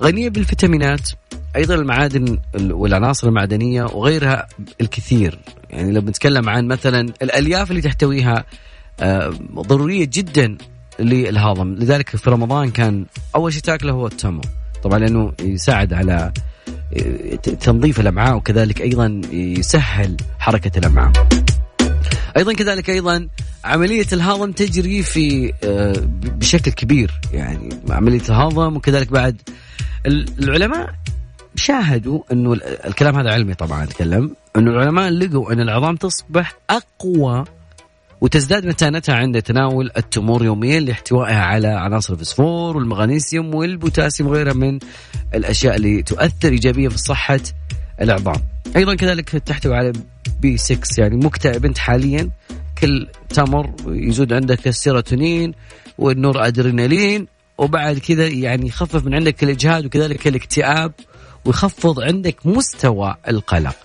غنية 0.02 0.28
بالفيتامينات 0.28 1.10
أيضا 1.56 1.74
المعادن 1.74 2.38
ال- 2.54 2.72
والعناصر 2.72 3.28
المعدنية 3.28 3.82
وغيرها 3.84 4.46
الكثير. 4.80 5.38
يعني 5.70 5.92
لو 5.92 6.00
بنتكلم 6.00 6.48
عن 6.48 6.66
مثلا 6.66 7.00
الألياف 7.22 7.70
اللي 7.70 7.82
تحتويها 7.82 8.38
آه، 8.38 8.44
ضرورية 9.54 10.04
جدا 10.12 10.56
للهضم. 11.00 11.74
لذلك 11.74 12.16
في 12.16 12.30
رمضان 12.30 12.70
كان 12.70 13.06
أول 13.34 13.52
شيء 13.52 13.62
تاكله 13.62 13.92
هو 13.92 14.06
التمر. 14.06 14.44
طبعا 14.84 14.98
لأنه 14.98 15.32
يساعد 15.42 15.92
على 15.92 16.32
آه، 16.96 17.34
تنظيف 17.36 18.00
الأمعاء 18.00 18.36
وكذلك 18.36 18.80
أيضا 18.80 19.20
يسهل 19.32 20.16
حركة 20.38 20.78
الأمعاء. 20.78 21.12
أيضا 22.36 22.52
كذلك 22.52 22.90
أيضا 22.90 23.28
عملية 23.64 24.06
الهضم 24.12 24.52
تجري 24.52 25.02
في 25.02 25.52
آه، 25.64 25.94
بشكل 26.22 26.70
كبير. 26.70 27.20
يعني 27.32 27.68
عملية 27.90 28.22
الهضم 28.28 28.76
وكذلك 28.76 29.12
بعد 29.12 29.40
ال- 30.06 30.28
العلماء 30.38 30.94
شاهدوا 31.54 32.22
إنه 32.32 32.52
ال- 32.52 32.86
الكلام 32.86 33.16
هذا 33.16 33.30
علمي 33.30 33.54
طبعا 33.54 33.84
أتكلم 33.84 34.36
إنه 34.56 34.70
العلماء 34.70 35.08
لقوا 35.10 35.52
إن 35.52 35.60
العظام 35.60 35.96
تصبح 35.96 36.54
أقوى 36.70 37.44
وتزداد 38.20 38.66
متانتها 38.66 39.14
عند 39.14 39.42
تناول 39.42 39.90
التمور 39.96 40.44
يوميا 40.44 40.80
لاحتوائها 40.80 41.42
على 41.42 41.68
عناصر 41.68 42.12
الفسفور 42.12 42.76
والمغنيسيوم 42.76 43.54
والبوتاسيوم 43.54 44.30
وغيرها 44.30 44.52
من 44.52 44.78
الأشياء 45.34 45.76
اللي 45.76 46.02
تؤثر 46.02 46.48
ايجابيه 46.48 46.88
في 46.88 46.98
صحة 46.98 47.40
العظام. 48.00 48.42
أيضا 48.76 48.94
كذلك 48.94 49.30
تحتوي 49.30 49.76
على 49.76 49.92
B 50.40 50.56
6 50.56 51.00
يعني 51.00 51.16
مكتئب 51.16 51.64
انت 51.64 51.78
حاليا 51.78 52.30
كل 52.78 53.08
تمر 53.28 53.72
يزود 53.88 54.32
عندك 54.32 54.68
السيروتونين 54.68 55.54
والنور 55.98 56.46
أدرينالين 56.46 57.26
وبعد 57.58 57.98
كذا 57.98 58.26
يعني 58.26 58.66
يخفف 58.66 59.04
من 59.04 59.14
عندك 59.14 59.44
الإجهاد 59.44 59.86
وكذلك 59.86 60.28
الاكتئاب 60.28 60.92
ويخفض 61.44 62.00
عندك 62.00 62.46
مستوى 62.46 63.14
القلق. 63.28 63.76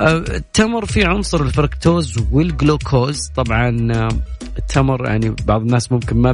التمر 0.00 0.86
فيه 0.86 1.06
عنصر 1.06 1.42
الفركتوز 1.42 2.14
والجلوكوز. 2.32 3.28
طبعا 3.36 3.88
آه، 3.94 4.08
التمر 4.58 5.06
يعني 5.06 5.34
بعض 5.44 5.60
الناس 5.60 5.92
ممكن 5.92 6.16
ما 6.16 6.32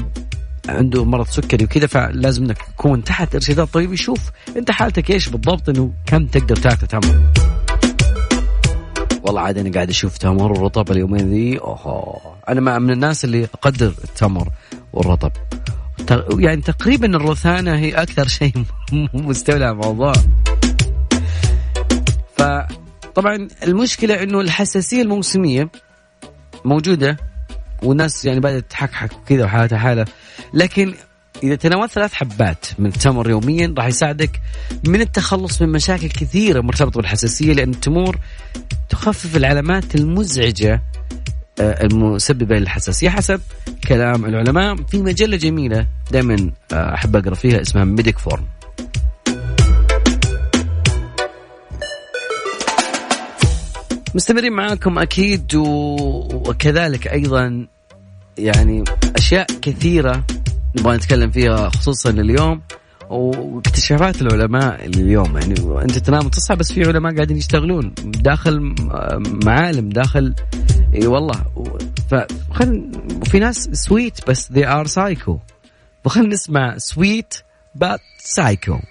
عنده 0.68 1.04
مرض 1.04 1.26
سكري 1.26 1.64
وكذا 1.64 1.86
فلازم 1.86 2.44
إنك 2.44 2.58
تكون 2.58 3.04
تحت 3.04 3.34
ارشادات 3.34 3.68
طبيب 3.68 3.92
يشوف 3.92 4.20
أنت 4.56 4.70
حالتك 4.70 5.10
إيش 5.10 5.28
بالضبط 5.28 5.68
إنه 5.68 5.92
كم 6.06 6.26
تقدر 6.26 6.56
تاكل 6.56 6.86
تمر. 6.86 7.20
والله 9.22 9.40
عاد 9.40 9.58
أنا 9.58 9.70
قاعد 9.72 9.88
أشوف 9.90 10.18
تمر 10.18 10.52
ورطب 10.52 10.90
اليومين 10.90 11.30
ذي. 11.30 11.58
اوه 11.58 12.20
أنا 12.48 12.60
ما- 12.60 12.78
من 12.78 12.90
الناس 12.90 13.24
اللي 13.24 13.44
أقدر 13.44 13.86
التمر 14.04 14.48
والرطب. 14.92 15.32
يعني 16.38 16.60
تقريبا 16.60 17.06
الروثانة 17.06 17.76
هي 17.78 17.92
أكثر 17.92 18.28
شيء 18.38 18.52
مستولى 19.14 19.70
الموضوع. 19.70 20.12
فطبعا 23.10 23.48
المشكلة 23.62 24.22
إنه 24.22 24.40
الحساسية 24.40 25.02
الموسمية 25.02 25.68
موجودة 26.64 27.16
والناس 27.82 28.24
يعني 28.24 28.40
بدأت 28.40 28.70
تحكحك 28.70 29.10
كذا 29.26 29.44
وحالتها 29.44 29.78
حالة. 29.78 30.04
لكن 30.54 30.94
إذا 31.42 31.54
تناولت 31.54 31.92
ثلاث 31.92 32.12
حبات 32.12 32.66
من 32.78 32.86
التمر 32.86 33.30
يوميا 33.30 33.74
راح 33.78 33.86
يساعدك 33.86 34.40
من 34.86 35.00
التخلص 35.00 35.62
من 35.62 35.68
مشاكل 35.68 36.08
كثيرة 36.08 36.60
مرتبطة 36.60 36.96
بالحساسية 37.00 37.52
لأن 37.52 37.70
التمور 37.70 38.18
تخفف 38.88 39.36
العلامات 39.36 39.94
المزعجة 39.94 40.82
آه، 41.60 41.84
المسببة 41.84 42.58
للحساسية 42.58 43.10
حسب 43.10 43.40
كلام 43.88 44.24
العلماء. 44.24 44.76
في 44.76 44.98
مجلة 45.02 45.36
جميلة 45.36 45.86
دائما 46.10 46.50
أحب 46.72 47.16
أقرأ 47.16 47.34
فيها 47.34 47.60
اسمها 47.60 47.84
Medic 47.84 48.18
Forum 48.18 48.46
مستمرين 54.14 54.52
معاكم 54.52 54.98
أكيد 54.98 55.54
و- 55.54 56.28
وكذلك 56.48 57.08
أيضا 57.08 57.66
يعني 58.38 58.84
أشياء 59.16 59.46
كثيرة 59.62 60.24
نبغى 60.78 60.96
نتكلم 60.96 61.30
فيها 61.30 61.68
خصوصا 61.68 62.10
اليوم 62.10 62.60
واكتشافات 63.10 64.22
العلماء 64.22 64.86
اليوم. 64.86 65.38
يعني 65.38 65.54
أنت 65.82 65.98
تنام 65.98 66.26
وتصحى 66.26 66.56
بس 66.56 66.72
في 66.72 66.84
علماء 66.84 67.14
قاعدين 67.14 67.36
يشتغلون 67.36 67.94
داخل 68.04 68.74
معالم 69.44 69.88
داخل 69.88 70.34
إي 70.94 71.06
والله. 71.06 71.44
فخل 72.10 72.90
وفي 73.22 73.38
ناس 73.38 73.56
sweet 73.72 74.28
بس 74.28 74.52
they 74.52 74.64
are 74.66 74.86
psycho. 74.88 75.32
فخلنا 76.04 76.28
نسمع 76.28 76.78
sweet 76.78 77.34
but 77.78 78.00
psycho. 78.36 78.84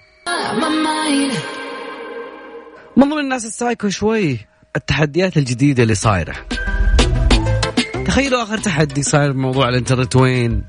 من 2.98 3.10
ضمن 3.10 3.20
الناس 3.20 3.46
السايكو 3.46 3.90
شوي. 3.90 4.49
التحديات 4.76 5.38
الجديدة 5.38 5.84
اللي 5.84 5.96
صايرة. 5.96 6.34
تخيلوا 8.06 8.44
آخر 8.44 8.58
تحدي 8.58 9.04
صاير 9.04 9.32
بموضوع 9.32 9.70
الإنترنت 9.70 10.16
وين؟ 10.16 10.64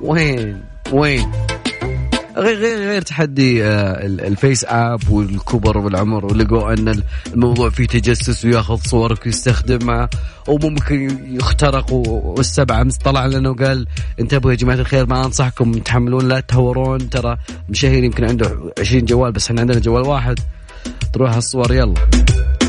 وين؟ 0.00 0.62
وين؟ 0.92 1.32
غير 2.36 2.56
غير 2.56 2.78
غير 2.78 3.02
تحدي 3.02 3.64
آه، 3.64 4.06
ال- 4.06 4.20
ال 4.20 4.64
FaceApp 4.68 5.10
والكبر 5.10 5.78
والعمر 5.78 6.24
ولقوا 6.26 6.72
أن 6.72 7.02
الموضوع 7.32 7.70
فيه 7.70 7.86
تجسس 7.86 8.44
وياخذ 8.44 8.76
صورك 8.76 9.26
ويستخدمها 9.26 10.08
وممكن 10.48 11.18
يخترق 11.36 11.92
والسبعه 11.92 12.82
أمس 12.82 12.96
طلع 12.96 13.26
لنا 13.26 13.50
وقال 13.50 13.86
انتبهوا 14.20 14.52
يا 14.52 14.56
جماعة 14.56 14.76
الخير 14.76 15.06
ما 15.06 15.24
أنصحكم 15.26 15.72
تحملون 15.72 16.28
لا 16.28 16.40
تهورون. 16.40 17.10
ترى 17.10 17.36
مشاهير 17.68 18.04
يمكن 18.04 18.24
عنده 18.24 18.72
20 18.80 19.04
جوال 19.04 19.32
بس 19.32 19.46
إحنا 19.46 19.60
عندنا 19.60 19.78
جوال 19.78 20.02
واحد. 20.02 20.38
تروح 21.12 21.34
الصور 21.34 21.74
يلا. 21.74 21.94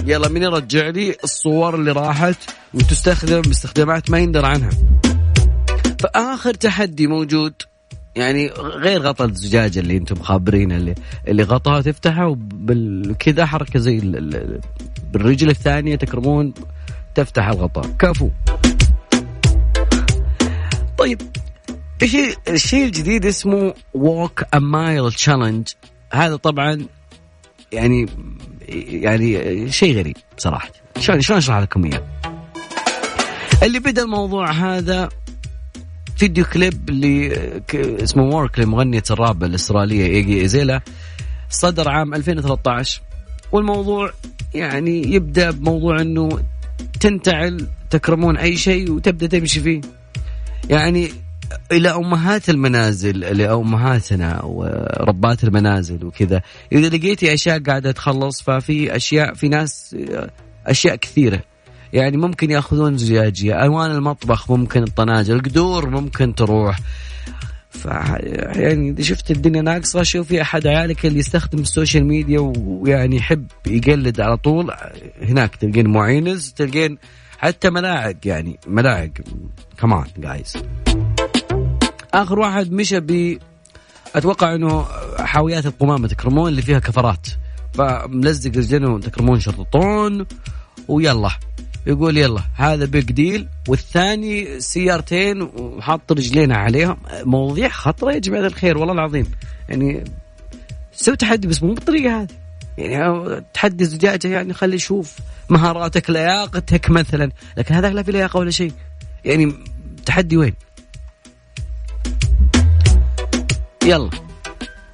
يلا 0.05 0.29
مين 0.29 0.43
يرجع 0.43 0.89
لي 0.89 1.15
الصور 1.23 1.75
اللي 1.75 1.91
راحت 1.91 2.37
وتستخدم 2.73 3.41
باستخدامات 3.41 4.09
ما 4.11 4.19
يندر 4.19 4.45
عنها؟ 4.45 4.69
فآخر 5.99 6.53
تحدي 6.53 7.07
موجود. 7.07 7.53
يعني 8.15 8.47
غير 8.57 9.01
غطاء 9.01 9.27
الزجاجه 9.27 9.79
اللي 9.79 9.97
أنتم 9.97 10.15
خابرين 10.15 10.71
اللي 10.71 10.95
اللي 11.27 11.43
غطاها 11.43 11.81
تفتحه 11.81 12.37
وكذا 12.69 13.45
حركة 13.45 13.79
زي 13.79 13.97
ال- 13.97 14.35
ال- 14.35 14.61
بالرجل 15.13 15.49
الثانية 15.49 15.95
تكرمون 15.95 16.53
تفتح 17.15 17.47
الغطاء. 17.47 17.85
كفو. 17.99 18.29
طيب 20.97 21.21
إيش 22.01 22.15
الشيء 22.47 22.85
الجديد 22.85 23.25
اسمه 23.25 23.73
walk 23.93 24.43
a 24.53 24.59
mile 24.59 25.11
challenge 25.11 25.67
هذا 26.13 26.35
طبعا 26.35 26.85
يعني 27.71 28.05
يعني 28.89 29.71
شيء 29.71 29.97
غريب 29.97 30.17
صراحة. 30.37 30.69
شلون 30.99 31.21
شلون 31.21 31.37
أشرح 31.37 31.57
لكم 31.57 31.85
إياه؟ 31.85 32.03
اللي 33.63 33.79
بدأ 33.79 34.03
الموضوع 34.03 34.51
هذا 34.51 35.09
فيديو 36.17 36.45
كليب 36.45 36.89
اللي 36.89 37.33
اسمه 37.75 38.23
وورك 38.23 38.59
لمغنية 38.59 39.03
الراب 39.11 39.43
الإسرائيلية 39.43 40.05
إيجي 40.05 40.41
إيزيلا 40.41 40.81
صدر 41.49 41.89
عام 41.89 42.13
2013 42.13 43.01
والموضوع 43.51 44.11
يعني 44.53 45.13
يبدأ 45.13 45.51
بموضوع 45.51 46.01
أنه 46.01 46.29
تنتعل 46.99 47.67
تكرمون 47.89 48.37
أي 48.37 48.57
شيء 48.57 48.91
وتبدأ 48.91 49.27
تمشي 49.27 49.59
فيه. 49.59 49.81
يعني 50.69 51.11
إلى 51.71 51.89
أمهات 51.89 52.49
المنازل 52.49 53.19
لأمهاتنا 53.19 54.43
وربات 54.43 55.43
المنازل 55.43 56.05
وكذا. 56.05 56.41
إذا 56.71 56.97
لقيتي 56.97 57.33
أشياء 57.33 57.59
قاعدة 57.59 57.91
تخلص 57.91 58.41
ففي 58.41 58.95
أشياء 58.95 59.33
في 59.33 59.47
ناس 59.47 59.95
أشياء 60.67 60.95
كثيرة. 60.95 61.41
يعني 61.93 62.17
ممكن 62.17 62.51
يأخذون 62.51 62.97
زجاجية 62.97 63.65
ألوان 63.65 63.91
المطبخ 63.91 64.51
ممكن 64.51 64.83
الطناجر 64.83 65.35
القدور 65.35 65.89
ممكن 65.89 66.35
تروح. 66.35 66.79
ف 67.69 67.85
يعني 67.85 68.89
إذا 68.89 69.03
شفت 69.03 69.31
الدنيا 69.31 69.61
ناقصة 69.61 70.03
شوفي 70.03 70.41
أحد 70.41 70.67
عيالك 70.67 71.05
اللي 71.05 71.19
يستخدم 71.19 71.59
السوشيال 71.59 72.05
ميديا 72.05 72.39
ويعني 72.39 73.15
يحب 73.15 73.47
يقلد 73.67 74.21
على 74.21 74.37
طول 74.37 74.71
هناك 75.21 75.55
تلقين 75.55 75.87
معينز 75.87 76.53
تلقين 76.53 76.97
حتى 77.37 77.69
ملاعق 77.69 78.15
يعني 78.25 78.59
ملاعق. 78.67 79.11
كمان 79.77 80.05
جايز 80.17 80.57
آخر 82.21 82.39
واحد 82.39 82.71
مشى 82.71 82.99
ب 82.99 83.39
أتوقع 84.15 84.55
إنه 84.55 84.85
حاويات 85.19 85.65
القمامة 85.65 86.07
تكرمون 86.07 86.47
اللي 86.47 86.61
فيها 86.61 86.79
كفرات. 86.79 87.27
فملزق 87.73 88.51
رجلينه 88.57 88.99
تكرمون 88.99 89.39
شرطون 89.39 90.25
ويلا. 90.87 91.29
يقول 91.87 92.17
يلا 92.17 92.41
هذا 92.55 92.85
بيج 92.85 93.11
ديل 93.11 93.47
والثاني 93.67 94.59
سيارتين 94.59 95.41
وحاط 95.41 96.11
رجلينا 96.11 96.57
عليهم. 96.57 96.97
مواضيع 97.23 97.69
خطرة 97.69 98.11
يا 98.11 98.19
جماعة 98.19 98.47
الخير 98.47 98.77
والله 98.77 98.93
العظيم. 98.93 99.31
يعني 99.69 100.03
سوي 100.93 101.15
تحدي 101.15 101.47
بس 101.47 101.63
مو 101.63 101.73
بالطريقة 101.73 102.21
هذه. 102.21 102.27
يعني 102.77 103.43
تحدي 103.53 103.85
زجاجه 103.85 104.27
يعني 104.27 104.53
خلي 104.53 104.75
يشوف 104.75 105.15
مهاراتك 105.49 106.09
لياقتك 106.09 106.89
مثلا. 106.89 107.31
لكن 107.57 107.75
هذاك 107.75 107.93
لا 107.93 108.03
في 108.03 108.11
لياقة 108.11 108.37
ولا 108.37 108.51
شيء. 108.51 108.71
يعني 109.25 109.53
تحدي 110.05 110.37
وين؟ 110.37 110.53
يلا. 113.85 114.09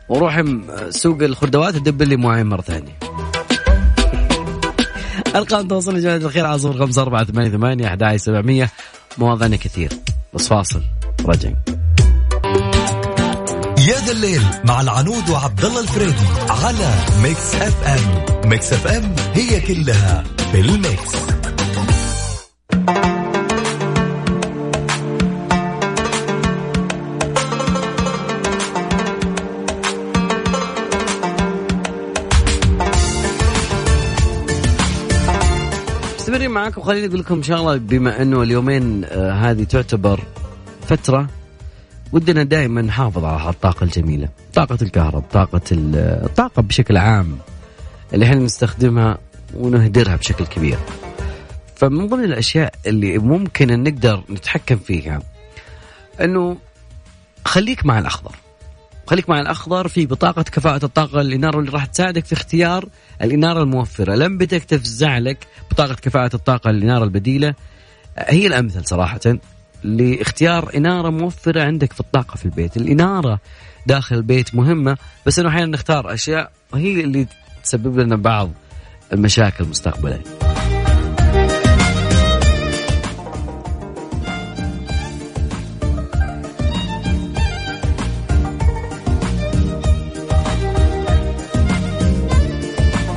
وروح 0.09 0.43
سوق 0.89 1.21
الخردوات 1.21 1.75
تدبر 1.75 2.05
لي 2.05 2.17
معين 2.17 2.45
مرة 2.45 2.61
ثانية. 2.61 2.99
ارقام 5.35 5.67
تواصل 5.67 5.95
يا 5.95 6.01
جماعة 6.01 6.15
الخير 6.15 6.45
على 6.45 6.59
صفر 6.59 6.79
خمسة 6.79 7.01
أربعة 7.01 7.25
ثمانية 7.25 7.49
ثمانية 7.49 7.87
أحد 7.87 8.15
سبعمية. 8.15 8.71
مواضيعنا 9.17 9.55
كثير. 9.55 9.89
بس 10.33 10.47
فاصل. 10.47 10.81
راجعين. 11.25 11.55
يا 13.87 13.99
ذا 14.05 14.11
الليل 14.11 14.41
مع 14.65 14.81
العنود 14.81 15.29
وعبد 15.29 15.65
الله 15.65 15.81
الفريدي 15.81 16.27
على 16.49 16.93
Mix 17.23 17.55
FM. 17.55 18.49
Mix 18.49 18.73
FM 18.73 19.15
هي 19.33 19.61
كلها 19.61 20.23
في 20.51 20.61
معاكم 36.39 36.81
خليني 36.81 37.07
أقول 37.07 37.19
لكم 37.19 37.43
شغله 37.43 37.77
بما 37.77 38.21
أنه 38.21 38.41
اليومين 38.43 39.03
آه 39.05 39.31
هذه 39.31 39.63
تعتبر 39.63 40.19
فترة 40.87 41.27
ودنا 42.11 42.43
دائما 42.43 42.81
نحافظ 42.81 43.25
على 43.25 43.49
الطاقة 43.49 43.83
الجميلة، 43.83 44.29
طاقة 44.53 44.77
الكهرب، 44.81 45.23
طاقة 45.31 45.61
ال- 45.71 45.95
الطاقه 46.25 46.61
بشكل 46.61 46.97
عام 46.97 47.37
اللي 48.13 48.25
إحنا 48.25 48.35
نستخدمها 48.35 49.17
ونهدرها 49.55 50.15
بشكل 50.15 50.45
كبير. 50.45 50.77
فمن 51.75 52.07
ضمن 52.07 52.23
الأشياء 52.23 52.73
اللي 52.85 53.17
ممكن 53.17 53.83
نقدر 53.83 54.23
نتحكم 54.29 54.75
فيها 54.77 55.21
إنه 56.21 56.57
خليك 57.45 57.85
مع 57.85 57.99
الأخضر. 57.99 58.35
خليك 59.11 59.29
مع 59.29 59.39
الأخضر 59.39 59.87
في 59.87 60.05
بطاقة 60.05 60.41
كفاءة 60.41 60.85
الطاقة 60.85 61.21
الإنارة 61.21 61.59
اللي 61.59 61.71
راح 61.71 61.85
تساعدك 61.85 62.25
في 62.25 62.33
اختيار 62.33 62.89
الإنارة 63.21 63.63
الموفرة، 63.63 64.15
لم 64.15 64.37
بدك 64.37 64.63
تفزع 64.63 65.17
لك 65.17 65.47
بطاقة 65.71 65.93
كفاءة 65.93 66.35
الطاقة 66.35 66.69
الإنارة 66.69 67.03
البديلة. 67.03 67.53
هي 68.17 68.47
الأمثل 68.47 68.85
صراحة 68.85 69.19
لاختيار 69.83 70.71
إنارة 70.75 71.09
موفرة 71.09 71.63
عندك 71.63 71.93
في 71.93 71.99
الطاقة 71.99 72.35
في 72.35 72.45
البيت، 72.45 72.77
الإنارة 72.77 73.39
داخل 73.85 74.15
البيت 74.15 74.55
مهمة 74.55 74.97
بس 75.25 75.39
إنه 75.39 75.49
أحيانا 75.49 75.71
نختار 75.71 76.13
أشياء 76.13 76.51
وهي 76.73 77.01
اللي 77.01 77.27
تسبب 77.63 77.99
لنا 77.99 78.15
بعض 78.15 78.51
المشاكل 79.13 79.65
مستقبلا. 79.65 80.19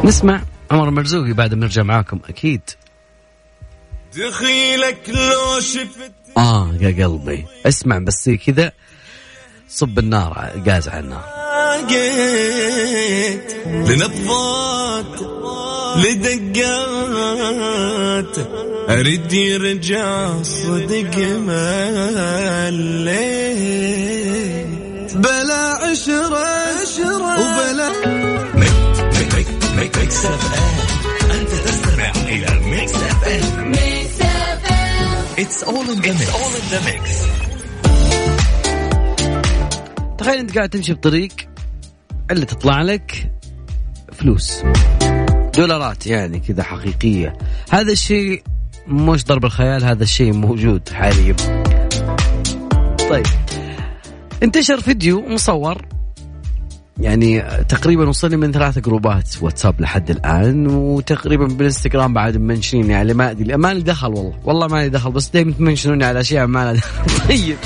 نسمع 0.05 0.43
عمر 0.71 0.91
مرزوقي 0.91 1.33
بعد 1.33 1.55
ما 1.55 1.61
نرجع 1.61 1.83
معاكم 1.83 2.21
أكيد. 2.29 2.61
دخيلك 4.17 5.09
لو 5.09 5.61
شفت. 5.61 6.13
آه 6.37 6.75
يا 6.81 7.07
قلبي. 7.07 7.47
اسمع 7.67 7.99
بس 7.99 8.31
كذا 8.31 8.73
صب 9.69 9.99
النار 9.99 10.63
قاز 10.69 10.89
على 10.89 11.01
النار. 11.01 11.25
لنبضات 13.67 15.21
لدقات. 15.97 17.35
أريد 18.91 19.33
يرجع 19.33 20.43
صدق 20.43 21.19
مليت 21.19 21.65
بلا 25.17 25.91
عشرة 25.91 26.47
عشرة 26.83 27.41
وبلا 27.41 28.24
Mix 30.15 30.27
FM 30.27 31.41
انت 31.41 31.51
تستمع 31.51 32.11
إلى 32.29 32.61
Mix 32.69 32.95
FM 32.95 33.73
it's 35.39 35.63
all 35.65 35.85
in 35.91 36.01
the 36.71 36.85
mix 36.85 37.11
تخيل 40.19 40.39
انت 40.39 40.57
قاعد 40.57 40.69
تمشي 40.69 40.95
بطريق 40.95 41.33
اللي 42.31 42.47
تطلع 42.47 42.83
لك 42.83 43.33
فلوس. 44.13 44.63
دولارات 45.57 46.07
يعني 46.07 46.41
كذا 46.41 46.63
حقيقية. 46.63 47.39
هذا 47.71 47.93
الشيء 47.93 48.43
مش 48.87 49.25
ضرب 49.25 49.45
الخيال 49.45 49.85
هذا 49.85 50.03
الشيء 50.03 50.33
موجود 50.33 50.89
حاليا. 50.89 51.37
طيب. 53.11 53.27
انتشر 54.43 54.81
فيديو 54.81 55.29
مصور 55.29 55.94
يعني 57.01 57.43
تقريبا 57.69 58.09
وصلني 58.09 58.37
من 58.37 58.53
ثلاث 58.53 58.79
جروبات 58.79 59.29
واتساب 59.43 59.81
لحد 59.81 60.11
الآن 60.11 60.67
وتقريبا 60.67 61.47
بالإنستغرام 61.47 62.15
بعد 62.15 62.37
منشنين 62.37 62.91
يعني 62.91 63.15
ما 63.15 63.31
أدري 63.31 63.57
ما 63.57 63.75
لي 63.75 63.83
دخل 63.83 64.09
والله 64.09 64.35
والله 64.45 64.67
ما 64.67 64.77
لي 64.83 64.89
دخل 64.89 65.11
بس 65.13 65.29
دائما 65.29 65.53
تمنشنوني 65.53 66.05
على 66.05 66.21
أشياء 66.21 66.47
ما 66.47 66.73
لها 66.73 66.83
طيب. 67.29 67.57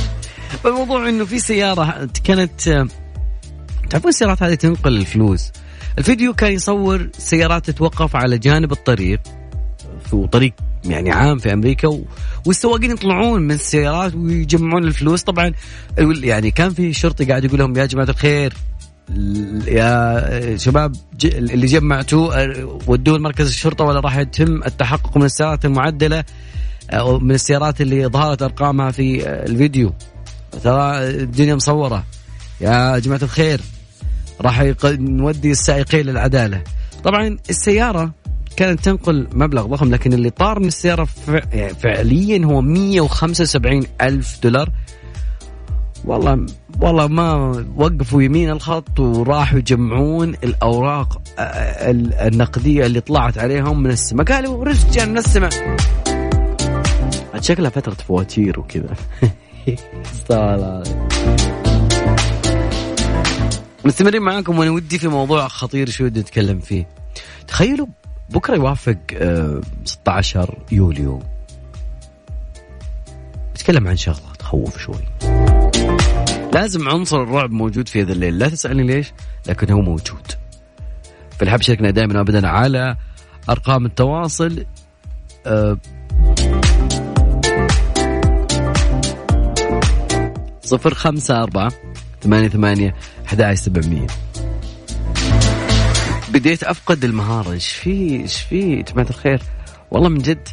فالموضوع 0.62 1.09
إنه 1.09 1.24
في 1.24 1.39
سيارة 1.39 2.09
كانت 2.24 2.87
تعرفون 3.91 4.09
السيارات 4.09 4.43
هذه 4.43 4.55
تنقل 4.55 4.97
الفلوس. 4.97 5.53
الفيديو 5.99 6.33
كان 6.33 6.53
يصور 6.53 7.09
سيارات 7.18 7.70
تتوقف 7.70 8.16
على 8.16 8.39
جانب 8.39 8.72
الطريق 8.72 9.20
في 10.11 10.26
طريق 10.33 10.53
يعني 10.85 11.11
عام 11.11 11.39
في 11.39 11.53
أمريكا 11.53 11.89
و... 11.89 12.05
والسواقين 12.47 12.91
يطلعون 12.91 13.43
من 13.43 13.51
السيارات 13.55 14.14
ويجمعون 14.14 14.85
الفلوس. 14.85 15.22
طبعا 15.22 15.53
يعني 15.99 16.51
كان 16.51 16.70
في 16.70 16.93
شرطي 16.93 17.24
قاعد 17.24 17.45
يقول 17.45 17.59
لهم 17.59 17.76
يا 17.76 17.87
جماعة 17.87 18.09
الخير 18.11 18.53
ال- 18.53 18.78
يا 19.66 20.56
شباب. 20.56 20.96
اللي 21.24 21.66
جمعتوه 21.66 22.42
أه، 22.42 22.78
ودوه 22.86 23.18
لمركز 23.18 23.46
الشرطة 23.46 23.84
ولا 23.84 24.00
راح 24.00 24.16
يتم 24.16 24.62
التحقق 24.62 25.16
من 25.16 25.24
السيارات 25.24 25.64
المعدلة 25.64 26.24
أو 26.90 27.18
من 27.18 27.34
السيارات 27.34 27.80
اللي 27.80 28.06
ظهرت 28.06 28.42
أرقامها 28.42 28.90
في 28.90 29.28
أه، 29.28 29.46
الفيديو 29.46 29.94
ترى 30.62 31.09
الدنيا 31.09 31.54
مصورة 31.54 32.04
يا 32.61 32.98
جماعة 32.98 33.20
الخير 33.22 33.61
راح. 34.40 34.62
نودي 34.84 35.50
السائقين 35.50 36.06
للعداله 36.06 36.62
طبعا 37.04 37.38
السيارة 37.50 38.12
كانت 38.56 38.84
تنقل 38.84 39.28
مبلغ 39.32 39.66
ضخم 39.66 39.90
لكن 39.90 40.12
اللي 40.12 40.30
طار 40.30 40.61
من 40.61 40.66
السيارة 40.66 41.04
ف... 41.04 41.28
يعني 41.28 41.74
فعليا 41.74 42.44
هو 42.44 42.61
175 42.61 43.86
ألف 44.00 44.38
دولار 44.42 44.72
والله 46.09 46.46
والله 46.80 47.06
ما 47.06 47.34
وقفوا 47.76 48.22
يمين 48.22 48.50
الخط 48.50 49.00
وراحوا 49.00 49.59
يجمعون 49.59 50.28
الأوراق 50.44 51.22
ال- 51.38 52.14
النقدية 52.14 52.86
اللي 52.86 53.00
طلعت 53.00 53.38
عليهم 53.38 53.82
من 53.82 53.90
السماء. 53.90 54.26
قالوا 54.26 54.72
جاء 54.92 55.06
من 55.06 55.18
السماء. 55.18 55.50
شكلها 57.40 57.70
فترة 57.70 57.94
فواتير 57.94 58.61
وكذا. 58.61 58.94
مستمرين 63.84 64.22
معاكم 64.22 64.59
وأنا 64.59 64.70
ودي 64.70 64.98
في 64.98 65.09
موضوع 65.09 65.48
خطير 65.48 65.90
شو 65.90 66.04
ودي 66.04 66.20
نتكلم 66.20 66.61
فيه. 66.61 66.88
تخيلوا 67.48 67.86
بكرة 68.30 68.54
يوافق 68.54 68.96
آه، 69.14 69.61
16 69.84 70.59
يوليو. 70.72 71.22
نتكلم 73.52 73.88
عن 73.88 73.96
شغلة 73.96 74.32
تخوف 74.38 74.78
شوي. 74.78 75.04
لازم 76.53 76.88
عنصر 76.88 77.22
الرعب 77.22 77.51
موجود 77.51 77.88
في 77.88 78.03
هذا 78.03 78.12
الليل. 78.12 78.38
لا 78.38 78.49
تسألني 78.49 78.82
ليش 78.82 79.12
لكن 79.46 79.72
هو 79.72 79.80
موجود 79.80 80.26
فالحب 81.38 81.61
شاركنا 81.61 81.90
دائما 81.90 82.18
وابدا 82.18 82.49
على 82.49 82.96
أرقام 83.49 83.86
التواصل 83.86 84.64
آه، 85.46 85.78
صفر 90.62 90.94
خمسة 90.94 91.42
أربعة 91.42 91.72
ثمانية 92.22 92.49
ثمانية 92.49 92.94
أحد 93.26 93.55
سبعمية. 93.55 94.07
بديت 96.28 96.62
أفقد 96.62 97.05
المهارة. 97.05 97.53
إيش 97.53 97.72
في 97.72 98.20
إيش 98.20 98.40
في 98.40 98.82
جماعة 98.82 99.09
الخير؟ 99.11 99.42
والله 99.90 100.09
من 100.09 100.18
جد. 100.18 100.49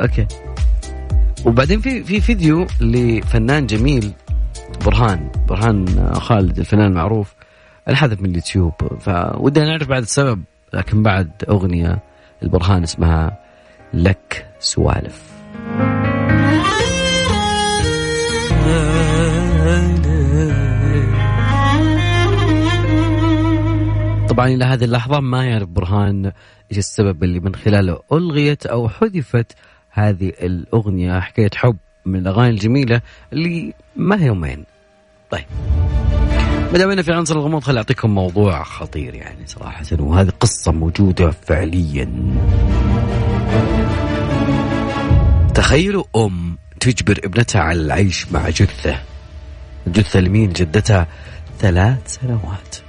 okay. 0.00 0.26
وبعدين 1.44 1.80
في 1.80 2.04
في 2.04 2.20
فيديو 2.20 2.66
لفنان 2.80 3.66
جميل 3.66 4.12
برهان 4.84 5.30
برهان 5.48 6.10
خالد 6.14 6.58
الفنان 6.58 6.86
المعروف 6.86 7.34
انحذف 7.88 8.20
من 8.20 8.30
اليوتيوب. 8.30 8.72
فودنا 9.00 9.64
نعرف 9.64 9.88
بعد 9.88 10.02
السبب 10.02 10.42
لكن 10.72 11.02
بعد 11.02 11.30
أغنية 11.48 11.98
البرهان 12.42 12.82
اسمها 12.82 13.38
لك 13.94 14.46
سوالف. 14.58 15.22
طبعا 24.28 24.48
إلى 24.48 24.64
هذه 24.64 24.84
اللحظة 24.84 25.20
ما 25.20 25.44
يعرف 25.44 25.68
برهان 25.68 26.32
إيش 26.70 26.78
السبب 26.78 27.24
اللي 27.24 27.40
من 27.40 27.54
خلاله 27.54 28.00
ألغيت 28.12 28.66
أو 28.66 28.88
حذفت 28.88 29.52
هذه 29.90 30.32
الأغنية. 30.42 31.20
حكايه 31.20 31.50
حب 31.54 31.76
من 32.06 32.18
الأغاني 32.18 32.50
الجميلة 32.50 33.00
اللي 33.32 33.74
ما 33.96 34.22
هي 34.22 34.26
يومين. 34.26 34.64
طيب 35.30 35.44
ما 36.72 36.78
دام 36.78 37.02
في 37.02 37.12
عنصر 37.12 37.36
الغموض 37.36 37.62
خليني 37.62 37.78
أعطيكم 37.78 38.10
موضوع 38.10 38.62
خطير 38.62 39.14
يعني 39.14 39.46
صراحة 39.46 39.84
وهذه 39.98 40.32
قصة 40.40 40.72
موجودة 40.72 41.30
فعليا. 41.30 42.12
تخيلوا 45.54 46.04
أم 46.16 46.58
تجبر 46.80 47.20
ابنتها 47.24 47.60
على 47.60 47.80
العيش 47.80 48.32
مع 48.32 48.48
جثة. 48.48 49.00
الجثه 49.86 50.20
لمين؟ 50.20 50.52
جدتها 50.52 51.06
ثلاث 51.58 51.98
سنوات. 52.06 52.85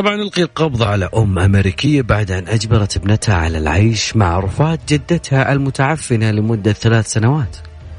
طبعا 0.00 0.14
القي 0.14 0.42
القبض 0.42 0.82
على 0.82 1.08
أم 1.16 1.38
أمريكية 1.38 2.02
بعد 2.02 2.30
أن 2.30 2.48
أجبرت 2.48 2.96
ابنتها 2.96 3.34
على 3.34 3.58
العيش 3.58 4.16
مع 4.16 4.38
رفات 4.38 4.92
جدتها 4.92 5.52
المتعفنة 5.52 6.30
لمدة 6.30 6.72
ثلاث 6.72 7.06
سنوات. 7.06 7.56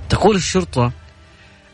تقول 0.10 0.36
الشرطة 0.36 0.91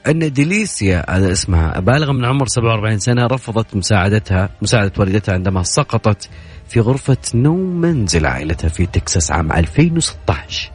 أن 0.08 0.34
ديليسيا 0.34 1.06
هذا 1.18 1.32
اسمها 1.32 1.80
بالغة 1.80 2.12
من 2.12 2.26
عمر 2.26 2.48
47 2.48 3.00
سنة 3.00 3.26
رفضت 3.26 3.76
مساعدتها 3.76 4.50
مساعدة 4.62 4.92
والدتها 4.98 5.34
عندما 5.34 5.64
سقطت 5.64 6.30
في 6.70 6.80
غرفة 6.80 7.18
نوم 7.34 7.82
منزل 7.82 8.26
عائلتها 8.26 8.70
في 8.70 8.86
تكساس 8.86 9.32
عام 9.32 9.52
2016 9.52 10.72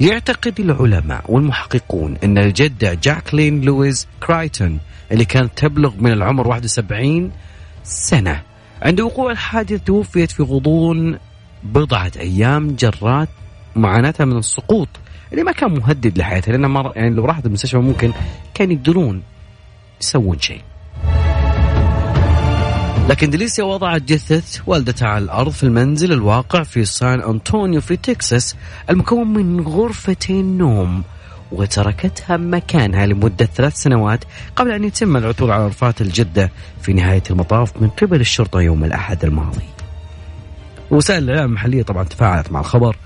يعتقد 0.00 0.60
العلماء 0.60 1.24
والمحققون 1.28 2.16
أن 2.24 2.38
الجدة 2.38 2.94
جاكلين 2.94 3.60
لويز 3.60 4.06
كرايتون 4.26 4.78
اللي 5.12 5.24
كانت 5.24 5.58
تبلغ 5.58 5.94
من 5.98 6.12
العمر 6.12 6.48
71 6.48 7.32
سنة 7.84 8.55
عند 8.82 9.00
وقوع 9.00 9.30
الحادث 9.30 9.84
توفيت 9.84 10.30
في 10.30 10.42
غضون 10.42 11.18
بضعة 11.62 12.12
أيام 12.16 12.76
جرات 12.76 13.28
معاناتها 13.76 14.24
من 14.24 14.38
السقوط 14.38 14.88
اللي 15.32 15.44
ما 15.44 15.52
كان 15.52 15.70
مهدد 15.74 16.18
لحياتها 16.18 16.52
لأنها 16.52 16.68
مر... 16.68 16.92
يعني 16.96 17.14
لو 17.14 17.24
راحت 17.24 17.46
المستشفى 17.46 17.78
ممكن 17.78 18.12
كان 18.54 18.70
يقدرون 18.70 19.22
يسوون 20.00 20.38
شيء. 20.38 20.60
لكن 23.08 23.30
ديليسيا 23.30 23.64
وضعت 23.64 24.02
جثة 24.02 24.62
والدتها 24.66 25.08
على 25.08 25.24
الأرض 25.24 25.50
في 25.50 25.62
المنزل 25.62 26.12
الواقع 26.12 26.62
في 26.62 26.84
سان 26.84 27.20
أنطونيو 27.20 27.80
في 27.80 27.96
تكساس 27.96 28.56
المكون 28.90 29.32
من 29.32 29.60
غرفتين 29.60 30.58
نوم. 30.58 31.02
وتركتها 31.52 32.36
مكانها 32.36 33.06
لمدة 33.06 33.46
ثلاث 33.46 33.76
سنوات 33.76 34.24
قبل 34.56 34.70
أن 34.70 34.84
يتم 34.84 35.16
العثور 35.16 35.50
على 35.52 35.66
رفاة 35.66 35.94
الجدة 36.00 36.50
في 36.82 36.92
نهاية 36.92 37.22
المطاف 37.30 37.82
من 37.82 37.88
قبل 37.88 38.20
الشرطة 38.20 38.60
يوم 38.60 38.84
الأحد 38.84 39.24
الماضي. 39.24 39.64
وسائل 40.90 41.24
الإعلام 41.24 41.44
المحلية 41.44 41.82
طبعا 41.82 42.04
تفاعلت 42.04 42.52
مع 42.52 42.60
الخبر 42.60 42.96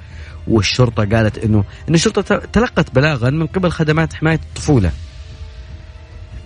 والشرطة 0.49 1.05
قالت 1.16 1.38
أنه 1.38 1.64
أن 1.88 1.95
الشرطة 1.95 2.36
تلقت 2.36 2.95
بلاغا 2.95 3.30
من 3.30 3.47
قبل 3.47 3.70
خدمات 3.70 4.14
حماية 4.14 4.41
الطفولة. 4.49 4.93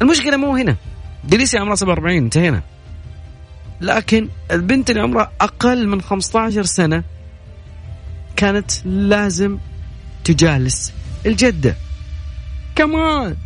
المشكلة 0.03 0.37
مو 0.37 0.57
هنا. 0.57 0.77
ديليسيا 1.25 1.61
عمرها 1.61 1.75
47 1.75 2.17
انتهينا. 2.17 2.63
لكن 3.81 4.29
البنت 4.51 4.91
اللي 4.91 5.01
عمرها 5.03 5.33
أقل 5.41 5.89
من 5.89 6.03
15 6.03 6.63
سنة 6.63 7.03
كانت 8.37 8.71
لازم 8.87 9.59
تجالس 10.25 10.93
الجدة. 11.27 11.77
كمان 12.77 13.37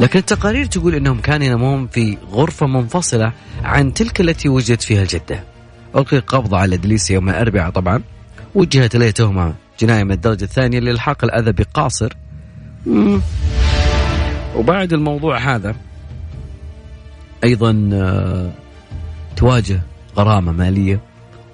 لكن 0.00 0.18
التقارير 0.18 0.66
تقول 0.66 0.94
إنهم 0.94 1.20
كانوا 1.20 1.46
ينامون 1.46 1.86
في 1.86 2.18
غرفة 2.30 2.66
منفصلة 2.66 3.32
عن 3.64 3.94
تلك 3.94 4.20
التي 4.20 4.48
وجدت 4.48 4.82
فيها 4.82 5.02
الجدة. 5.02 5.44
ألقي 5.96 6.16
القبض 6.16 6.54
على 6.54 6.76
دليسيا 6.76 7.14
يوم 7.14 7.28
الأربعاء 7.28 7.70
طبعا 7.70 8.02
وجهت 8.54 8.94
إليه 8.94 9.10
تهمة 9.10 9.54
جناية 9.80 10.04
من 10.04 10.12
الدرجة 10.12 10.44
الثانية 10.44 10.78
لإلحاق 10.78 11.24
الأذى 11.24 11.52
بقاصر. 11.52 12.12
وبعد 14.56 14.92
الموضوع 14.92 15.38
هذا 15.38 15.74
أيضا 17.44 17.90
آه، 17.92 18.50
تواجه 19.36 19.80
غرامة 20.16 20.52
مالية 20.52 21.00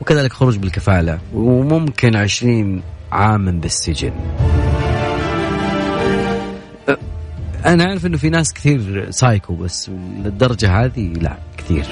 وكذلك 0.01 0.33
خروج 0.33 0.57
بالكفالة 0.57 1.19
وممكن 1.35 2.17
عشرين 2.17 2.83
عاما 3.13 3.51
بالسجن. 3.51 4.13
أه، 6.89 6.99
أنا 7.67 7.85
أعرف 7.85 8.07
أنه 8.07 8.17
في 8.17 8.31
ناس 8.31 8.55
كثير 8.55 9.11
سايكو 9.11 9.55
بس 9.55 9.91
للدرجة 10.25 10.85
هذه 10.85 11.13
لا 11.13 11.37
كثير. 11.57 11.87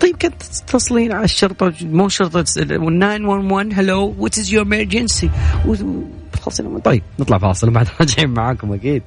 طيب 0.00 0.16
كنت 0.22 0.42
تتصلين 0.42 1.12
على 1.12 1.24
الشرطة 1.24 1.72
مو 1.82 2.08
شرطة 2.08 2.42
911 2.42 3.72
hello 3.72 4.14
what 4.18 4.38
is 4.38 4.52
your 4.52 4.64
بتخلصين 6.32 6.78
طيب 6.78 7.02
نطلع 7.18 7.38
فاصل 7.38 7.68
وبعد 7.68 7.88
راجعين 8.00 8.30
معاكم 8.30 8.72
أكيد. 8.72 9.02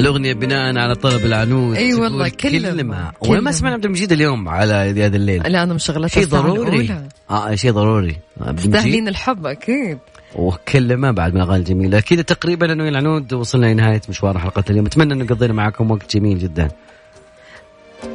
الأغنية 0.00 0.32
بناء 0.32 0.78
على 0.78 0.94
طلب 0.94 1.24
العنود. 1.24 1.76
أي 1.76 1.90
تقول 1.90 2.02
والله، 2.02 2.28
كلمة. 2.28 2.70
كلمة. 2.70 3.12
وين 3.20 3.40
ما. 3.40 3.52
سمعنا 3.52 3.74
عبد 3.74 3.84
المجيد 3.84 4.12
اليوم 4.12 4.48
على 4.48 4.74
هذا 4.74 5.16
الليل 5.16 5.42
لا 5.42 5.62
أنا 5.62 5.74
مشغلتها 5.74 6.08
شيء 6.08 6.26
ضروري. 6.26 6.80
الأولى. 6.80 7.08
آه 7.30 7.54
شيء 7.54 7.72
ضروري. 7.72 8.16
تستاهلين 8.56 9.08
الحب 9.08 9.46
أكيد. 9.46 9.98
وكلمة 10.34 11.10
بعد 11.10 11.34
من 11.34 11.40
الأغاني 11.40 11.58
الجميلة 11.58 12.00
كذا 12.00 12.22
تقريبا 12.22 12.72
أنه 12.72 12.88
العنود 12.88 13.32
وصلنا 13.32 13.66
لنهاية 13.66 14.00
مشوار 14.08 14.38
حلقة 14.38 14.64
اليوم. 14.70 14.86
أتمنى 14.86 15.14
أنه 15.14 15.26
قضينا 15.26 15.52
معكم 15.52 15.90
وقت 15.90 16.16
جميل 16.16 16.38
جدا. 16.38 16.68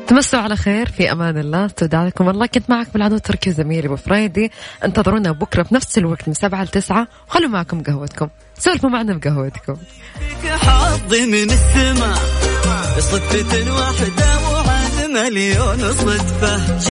تمسوا 0.08 0.40
على 0.40 0.56
خير 0.56 0.90
في 0.90 1.12
أمان 1.12 1.38
الله. 1.38 1.66
استودعكم 1.66 2.30
الله. 2.30 2.46
كنت 2.46 2.70
معك 2.70 2.88
بالعدو 2.94 3.18
تركي 3.18 3.52
زميلي 3.52 3.88
أبو 3.88 3.96
فريدي. 3.96 4.52
انتظرونا 4.86 5.32
بكرة 5.32 5.64
في 5.64 5.76
نفس 5.76 5.98
الوقت 5.98 6.28
من 6.28 6.34
7 6.34 6.64
ل 6.64 6.68
9 6.68 7.08
وخلوا 7.28 7.50
معكم 7.50 7.84
قهوتكم. 7.84 8.28
سولفوا 8.58 8.90
معنا 8.90 9.14
بقهوتكم. 9.18 9.78
حظي 10.44 11.26
من 11.26 11.52
السماء 11.52 12.20
صدفة 13.00 13.72
واحدة 13.72 14.50
وعاد 14.50 15.10
مليون 15.10 15.94
صدفة. 15.94 16.80